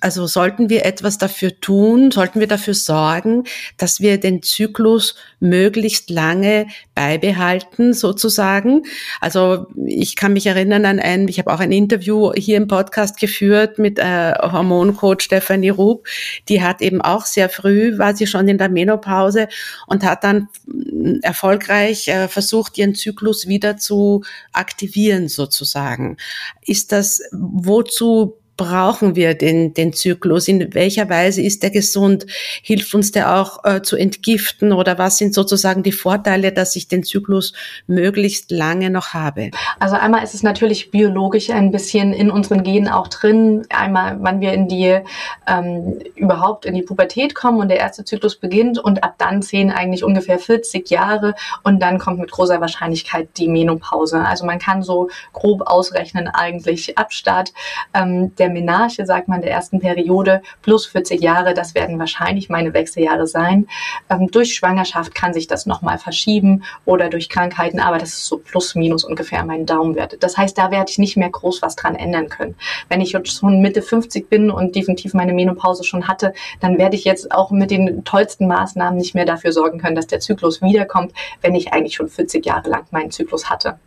[0.00, 3.44] also sollten wir etwas dafür tun, sollten wir dafür sorgen,
[3.76, 8.82] dass wir den Zyklus möglichst lange beibehalten, sozusagen.
[9.20, 13.18] Also ich kann mich erinnern an ein, ich habe auch ein Interview hier im Podcast
[13.18, 16.06] geführt mit äh, Hormoncoach Stephanie Rub.
[16.48, 19.48] Die hat eben auch sehr früh, war sie schon in der Menopause
[19.86, 24.22] und hat dann mm, erfolgreich äh, versucht, ihren Zyklus wieder zu
[24.52, 26.16] aktivieren, sozusagen.
[26.64, 30.46] Ist das, wozu brauchen wir den, den Zyklus?
[30.46, 32.26] In welcher Weise ist der gesund?
[32.62, 34.72] Hilft uns der auch äh, zu entgiften?
[34.72, 37.54] Oder was sind sozusagen die Vorteile, dass ich den Zyklus
[37.88, 39.50] möglichst lange noch habe?
[39.80, 43.66] Also einmal ist es natürlich biologisch ein bisschen in unseren Genen auch drin.
[43.68, 45.00] Einmal, wann wir in die
[45.48, 49.72] ähm, überhaupt in die Pubertät kommen und der erste Zyklus beginnt und ab dann zählen
[49.72, 51.34] eigentlich ungefähr 40 Jahre
[51.64, 54.20] und dann kommt mit großer Wahrscheinlichkeit die Menopause.
[54.20, 57.52] Also man kann so grob ausrechnen eigentlich Abstart
[57.92, 62.74] ähm, der Menarche, sagt man, der ersten Periode plus 40 Jahre, das werden wahrscheinlich meine
[62.74, 63.66] Wechseljahre sein.
[64.10, 68.38] Ähm, durch Schwangerschaft kann sich das nochmal verschieben oder durch Krankheiten, aber das ist so
[68.38, 70.16] plus minus ungefähr mein Daumenwert.
[70.20, 72.54] Das heißt, da werde ich nicht mehr groß was dran ändern können.
[72.88, 76.96] Wenn ich jetzt schon Mitte 50 bin und definitiv meine Menopause schon hatte, dann werde
[76.96, 80.62] ich jetzt auch mit den tollsten Maßnahmen nicht mehr dafür sorgen können, dass der Zyklus
[80.62, 83.78] wiederkommt, wenn ich eigentlich schon 40 Jahre lang meinen Zyklus hatte.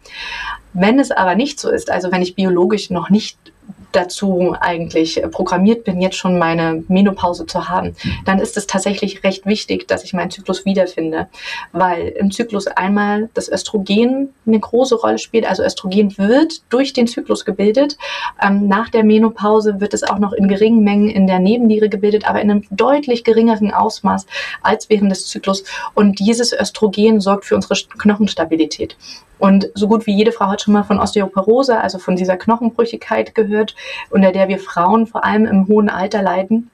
[0.74, 3.38] Wenn es aber nicht so ist, also wenn ich biologisch noch nicht
[3.96, 9.46] dazu eigentlich programmiert bin, jetzt schon meine Menopause zu haben, dann ist es tatsächlich recht
[9.46, 11.28] wichtig, dass ich meinen Zyklus wiederfinde,
[11.72, 15.48] weil im Zyklus einmal das Östrogen eine große Rolle spielt.
[15.48, 17.98] Also Östrogen wird durch den Zyklus gebildet.
[18.42, 22.28] Ähm, nach der Menopause wird es auch noch in geringen Mengen in der Nebenniere gebildet,
[22.28, 24.26] aber in einem deutlich geringeren Ausmaß
[24.62, 25.64] als während des Zyklus.
[25.94, 28.98] Und dieses Östrogen sorgt für unsere Knochenstabilität.
[29.38, 33.36] Und so gut wie jede Frau hat schon mal von Osteoporose, also von dieser Knochenbrüchigkeit
[33.36, 33.76] gehört,
[34.10, 36.70] unter der wir Frauen vor allem im hohen Alter leiden.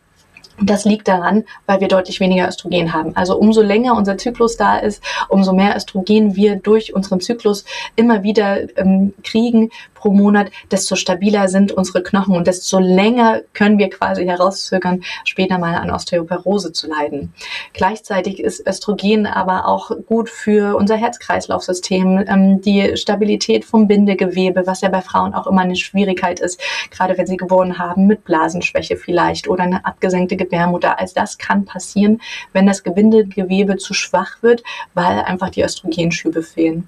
[0.63, 3.15] Das liegt daran, weil wir deutlich weniger Östrogen haben.
[3.15, 8.21] Also umso länger unser Zyklus da ist, umso mehr Östrogen wir durch unseren Zyklus immer
[8.21, 9.71] wieder ähm, kriegen,
[10.01, 15.59] pro Monat, desto stabiler sind unsere Knochen und desto länger können wir quasi herauszögern, später
[15.59, 17.33] mal an Osteoporose zu leiden.
[17.73, 24.81] Gleichzeitig ist Östrogen aber auch gut für unser Herz-Kreislauf-System, ähm, die Stabilität vom Bindegewebe, was
[24.81, 28.97] ja bei Frauen auch immer eine Schwierigkeit ist, gerade wenn sie geboren haben mit Blasenschwäche
[28.97, 30.99] vielleicht oder eine abgesenkte Gebärmutter.
[30.99, 32.21] All das kann passieren,
[32.53, 36.87] wenn das Bindegewebe zu schwach wird, weil einfach die Östrogenschübe fehlen.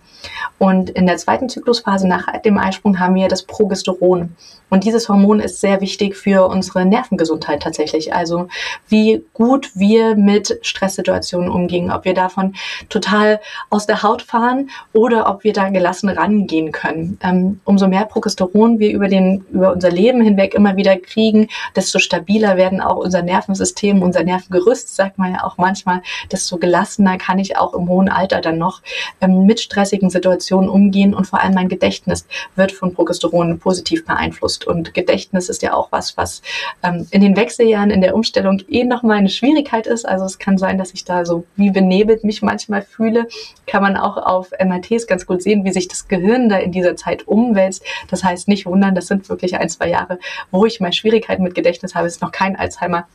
[0.58, 4.36] Und in der zweiten Zyklusphase nach dem Eisprung haben wir das Progesteron.
[4.74, 8.16] Und dieses Hormon ist sehr wichtig für unsere Nervengesundheit tatsächlich.
[8.16, 8.48] Also
[8.90, 12.56] wie gut wir mit Stresssituationen umgehen, ob wir davon
[12.90, 13.40] total
[13.70, 17.20] aus der Haut fahren oder ob wir da gelassen rangehen können.
[17.22, 22.00] Ähm, umso mehr Progesteron wir über, den, über unser Leben hinweg immer wieder kriegen, desto
[22.00, 26.02] stabiler werden auch unser Nervensystem, unser Nervengerüst, sagt man ja auch manchmal,
[26.32, 28.82] desto gelassener kann ich auch im hohen Alter dann noch
[29.22, 32.26] ähm, mit stressigen Situationen umgehen und vor allem mein Gedächtnis
[32.56, 34.66] wird von Progesteron positiv beeinflusst.
[34.66, 36.42] Und Gedächtnis ist ja auch was, was
[36.84, 40.08] ähm, in den Wechseljahren in der Umstellung eh nochmal eine Schwierigkeit ist.
[40.08, 43.28] Also es kann sein, dass ich da so wie benebelt mich manchmal fühle.
[43.68, 46.96] Kann man auch auf MRTs ganz gut sehen, wie sich das Gehirn da in dieser
[46.96, 47.84] Zeit umwälzt.
[48.10, 50.20] Das heißt, nicht wundern, das sind wirklich ein, zwei Jahre,
[50.52, 52.08] wo ich mal Schwierigkeiten mit Gedächtnis habe.
[52.08, 53.08] Es ist noch kein Alzheimer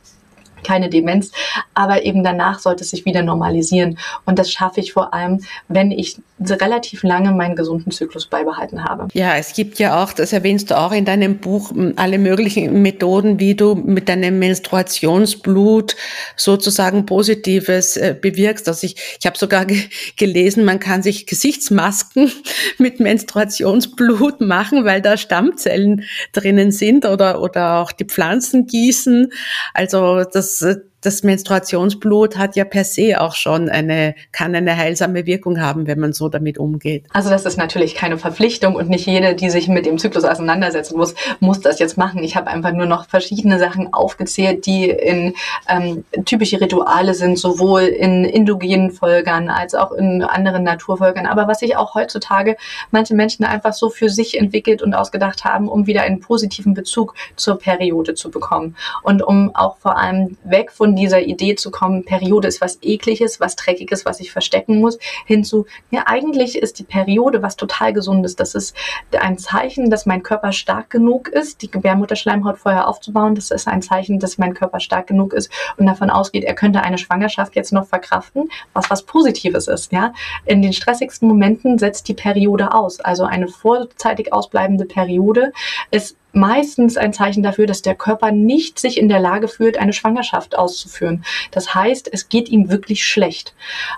[0.69, 1.31] keine Demenz,
[1.73, 3.97] aber eben danach sollte es sich wieder normalisieren.
[4.25, 9.07] Und das schaffe ich vor allem, wenn ich relativ lange meinen gesunden Zyklus beibehalten habe.
[9.13, 13.39] Ja, es gibt ja auch, das erwähnst du auch in deinem Buch, alle möglichen Methoden,
[13.39, 15.95] wie du mit deinem Menstruationsblut
[16.35, 18.67] sozusagen Positives äh, bewirkst.
[18.67, 19.79] Also ich, ich habe sogar ge
[20.17, 22.31] gelesen, man kann sich Gesichtsmasken
[22.77, 29.31] mit Menstruationsblut machen, weil da Stammzellen drinnen sind oder, oder auch die Pflanzen gießen.
[29.73, 35.25] Also das das, das Menstruationsblut hat ja per se auch schon eine, kann eine heilsame
[35.25, 37.05] Wirkung haben, wenn man so damit umgeht.
[37.13, 40.97] Also das ist natürlich keine Verpflichtung und nicht jede, die sich mit dem Zyklus auseinandersetzen
[40.97, 42.23] muss, muss das jetzt machen.
[42.23, 45.33] Ich habe einfach nur noch verschiedene Sachen aufgezählt, die in
[45.69, 51.25] ähm, typische Rituale sind, sowohl in indogenen Völkern als auch in anderen Naturvölkern.
[51.25, 52.57] Aber was sich auch heutzutage
[52.91, 57.15] manche Menschen einfach so für sich entwickelt und ausgedacht haben, um wieder einen positiven Bezug
[57.35, 62.05] zur Periode zu bekommen und um auch vor allem weg von dieser Idee zu kommen,
[62.05, 66.83] Periode ist was ekliges, was dreckiges, was ich verstecken muss, hinzu, ja, eigentlich ist die
[66.83, 68.35] Periode was total gesundes.
[68.35, 68.75] Das ist
[69.19, 73.35] ein Zeichen, dass mein Körper stark genug ist, die Gebärmutterschleimhaut vorher aufzubauen.
[73.35, 76.81] Das ist ein Zeichen, dass mein Körper stark genug ist und davon ausgeht, er könnte
[76.81, 80.13] eine Schwangerschaft jetzt noch verkraften, was was Positives ist, ja.
[80.45, 82.99] In den stressigsten Momenten setzt die Periode aus.
[82.99, 85.51] Also eine vorzeitig ausbleibende Periode
[85.91, 89.93] ist meistens ein Zeichen dafür, dass der Körper nicht sich in der Lage fühlt, eine
[89.93, 91.23] Schwangerschaft auszuführen.
[91.51, 93.53] Das heißt, es geht ihm wirklich schlecht.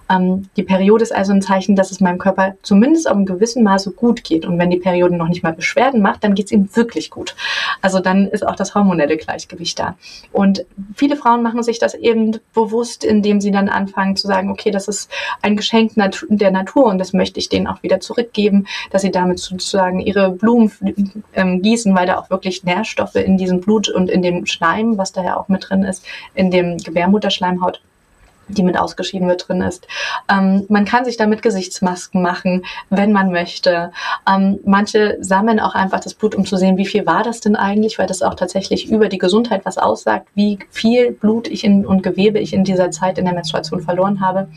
[0.10, 3.64] Ähm, die Periode ist also ein Zeichen, dass es meinem Körper zumindest auf einem gewissen
[3.64, 4.46] Maße gut geht.
[4.46, 7.36] Und wenn die Periode noch nicht mal Beschwerden macht, dann geht es ihm wirklich gut.
[7.82, 9.96] Also dann ist auch das hormonelle Gleichgewicht da.
[10.32, 10.66] Und
[10.96, 14.88] viele Frauen machen sich das eben bewusst, indem sie dann anfangen zu sagen, okay, das
[14.88, 15.12] ist
[15.42, 15.94] ein Geschenk
[16.30, 20.32] der Natur und das möchte ich denen auch wieder zurückgeben, dass sie damit sozusagen ihre
[20.32, 20.72] Blumen
[21.34, 25.12] ähm, gießen, weil da auch wirklich Nährstoffe in diesem Blut und in dem Schleim, was
[25.12, 26.06] da ja auch mit drin ist,
[26.36, 27.82] in dem Gebärmutterschleimhaut
[28.58, 29.88] die mit ausgeschieden wird, drin ist.
[30.30, 33.92] Ähm, man kann sich damit Gesichtsmasken machen, wenn man möchte.
[34.28, 37.56] Ähm, manche sammeln auch einfach das Blut, um zu sehen, wie viel war das denn
[37.56, 41.86] eigentlich, weil das auch tatsächlich über die Gesundheit was aussagt, wie viel Blut ich in,
[41.86, 44.48] und Gewebe ich in dieser Zeit in der Menstruation verloren habe.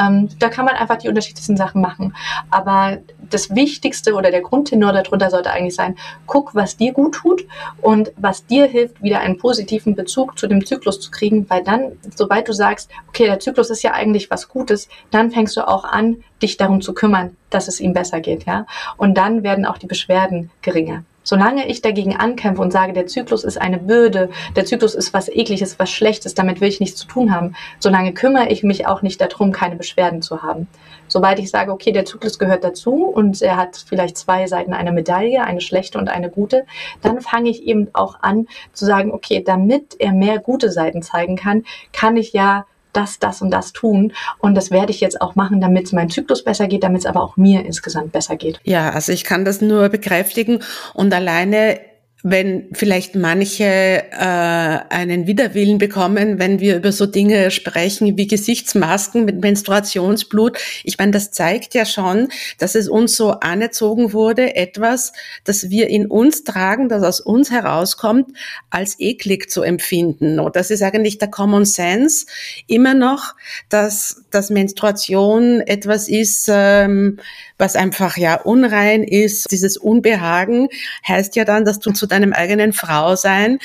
[0.00, 2.14] Ähm, da kann man einfach die unterschiedlichsten Sachen machen.
[2.50, 2.98] Aber
[3.30, 7.44] das Wichtigste oder der Grundtenor darunter sollte eigentlich sein, guck, was dir gut tut
[7.80, 11.92] und was dir hilft, wieder einen positiven Bezug zu dem Zyklus zu kriegen, weil dann,
[12.14, 15.82] sobald du sagst, okay, der Zyklus ist ja eigentlich was Gutes, dann fängst du auch
[15.82, 18.64] an, dich darum zu kümmern, dass es ihm besser geht, ja.
[18.96, 21.02] Und dann werden auch die Beschwerden geringer.
[21.24, 25.28] Solange ich dagegen ankämpfe und sage, der Zyklus ist eine Bürde, der Zyklus ist was
[25.28, 29.02] ekliges, was schlechtes, damit will ich nichts zu tun haben, solange kümmere ich mich auch
[29.02, 30.68] nicht darum, keine Beschwerden zu haben.
[31.08, 34.92] Sobald ich sage, okay, der Zyklus gehört dazu und er hat vielleicht zwei Seiten einer
[34.92, 36.66] Medaille, eine schlechte und eine gute,
[37.02, 41.36] dann fange ich eben auch an zu sagen, okay, damit er mehr gute Seiten zeigen
[41.36, 42.66] kann, kann ich ja
[42.96, 44.12] das, das und das tun.
[44.38, 47.06] Und das werde ich jetzt auch machen, damit es meinem Zyklus besser geht, damit es
[47.06, 48.60] aber auch mir insgesamt besser geht.
[48.64, 50.62] Ja, also ich kann das nur bekräftigen
[50.94, 51.78] und alleine
[52.26, 59.26] wenn vielleicht manche äh, einen Widerwillen bekommen, wenn wir über so Dinge sprechen wie Gesichtsmasken
[59.26, 60.56] mit Menstruationsblut.
[60.84, 65.12] Ich meine, das zeigt ja schon, dass es uns so anerzogen wurde, etwas,
[65.44, 68.34] das wir in uns tragen, das aus uns herauskommt,
[68.70, 70.40] als eklig zu empfinden.
[70.40, 72.24] Und das ist eigentlich der Common Sense
[72.66, 73.34] immer noch,
[73.68, 77.18] dass, dass Menstruation etwas ist, ähm,
[77.58, 79.50] was einfach ja unrein ist.
[79.50, 80.68] Dieses Unbehagen
[81.06, 83.58] heißt ja dann, dass du zu deinem eigenen Frausein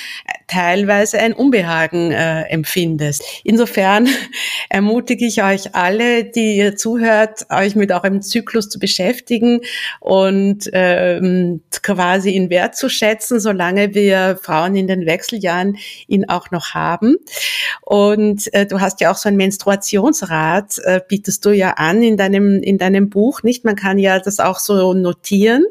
[0.47, 3.24] teilweise ein Unbehagen äh, empfindest.
[3.43, 4.07] Insofern
[4.70, 9.61] ermutige ich euch alle, die ihr zuhört, euch mit eurem Zyklus zu beschäftigen
[9.99, 17.15] und ähm, quasi ihn wertzuschätzen, solange wir Frauen in den Wechseljahren ihn auch noch haben.
[17.82, 19.38] Und äh, du hast ja auch so ein
[20.60, 23.66] Menstruationsrat, äh, bietest du ja an in deinem, in deinem Buch, nicht?
[23.66, 25.66] Man kann ja das auch so notieren.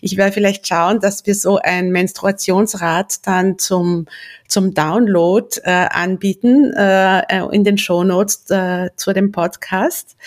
[0.00, 4.06] Ich werde vielleicht schauen, dass wir so ein Menstruationsrat dann zum
[4.52, 10.18] zum Download äh, anbieten äh, äh, in den Shownotes äh, zu dem Podcast.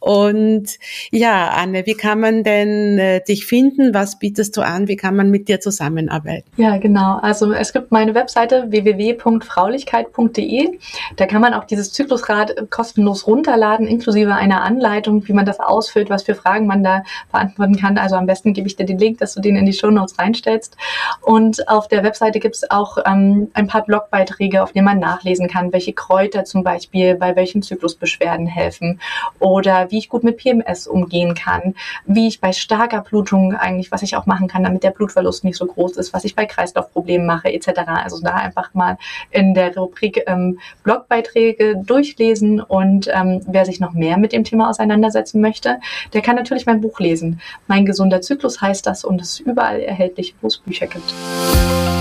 [0.00, 0.76] Und
[1.12, 3.94] ja, Anne, wie kann man denn äh, dich finden?
[3.94, 4.88] Was bietest du an?
[4.88, 6.50] Wie kann man mit dir zusammenarbeiten?
[6.56, 7.20] Ja, genau.
[7.22, 10.78] Also es gibt meine Webseite www.fraulichkeit.de.
[11.16, 16.10] Da kann man auch dieses Zyklusrad kostenlos runterladen, inklusive einer Anleitung, wie man das ausfüllt,
[16.10, 17.98] was für Fragen man da beantworten kann.
[17.98, 20.76] Also am besten gebe ich dir den Link, dass du den in die Shownotes reinstellst.
[21.20, 25.48] Und auf der Webseite gibt es auch ähm, ein paar Blogbeiträge, auf denen man nachlesen
[25.48, 29.00] kann, welche Kräuter zum Beispiel bei welchen Zyklusbeschwerden helfen
[29.38, 31.74] oder wie ich gut mit PMS umgehen kann,
[32.06, 35.56] wie ich bei starker Blutung eigentlich, was ich auch machen kann, damit der Blutverlust nicht
[35.56, 37.80] so groß ist, was ich bei Kreislaufproblemen mache etc.
[37.86, 38.98] Also da einfach mal
[39.30, 44.70] in der Rubrik ähm, Blogbeiträge durchlesen und ähm, wer sich noch mehr mit dem Thema
[44.70, 45.78] auseinandersetzen möchte,
[46.12, 47.40] der kann natürlich mein Buch lesen.
[47.66, 51.99] Mein gesunder Zyklus heißt das und es ist überall erhältlich, wo es Bücher gibt.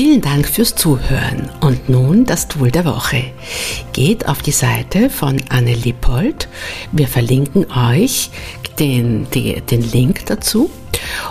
[0.00, 3.32] Vielen Dank fürs Zuhören und nun das Tool der Woche.
[3.92, 6.46] Geht auf die Seite von Anne Lippold.
[6.92, 8.30] Wir verlinken euch
[8.78, 10.70] den, den Link dazu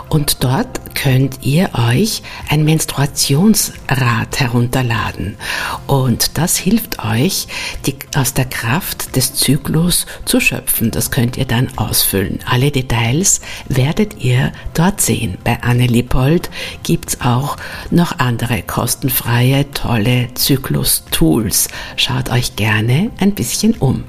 [0.10, 5.38] und dort könnt ihr euch ein Menstruationsrad herunterladen.
[5.86, 7.48] Und das hilft euch,
[7.86, 10.92] die, aus der Kraft des Zyklus zu schöpfen.
[10.92, 12.40] Das könnt ihr dann ausfüllen.
[12.46, 15.38] Alle Details werdet ihr dort sehen.
[15.44, 16.50] Bei Anne Lippold
[16.84, 17.58] gibt's auch
[17.92, 21.68] noch andere kostenfreie, tolle Zyklus-Tools.
[21.96, 24.04] Schaut euch gerne ein bisschen um.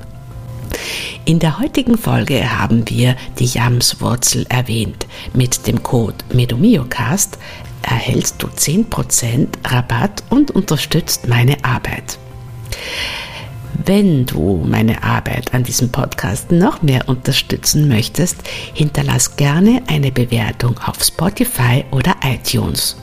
[1.24, 5.06] In der heutigen Folge haben wir die Jamswurzel erwähnt.
[5.34, 7.38] Mit dem Code MEDOMIOCAST
[7.82, 12.18] erhältst du 10% Rabatt und unterstützt meine Arbeit.
[13.84, 18.36] Wenn du meine Arbeit an diesem Podcast noch mehr unterstützen möchtest,
[18.74, 22.96] hinterlass gerne eine Bewertung auf Spotify oder iTunes.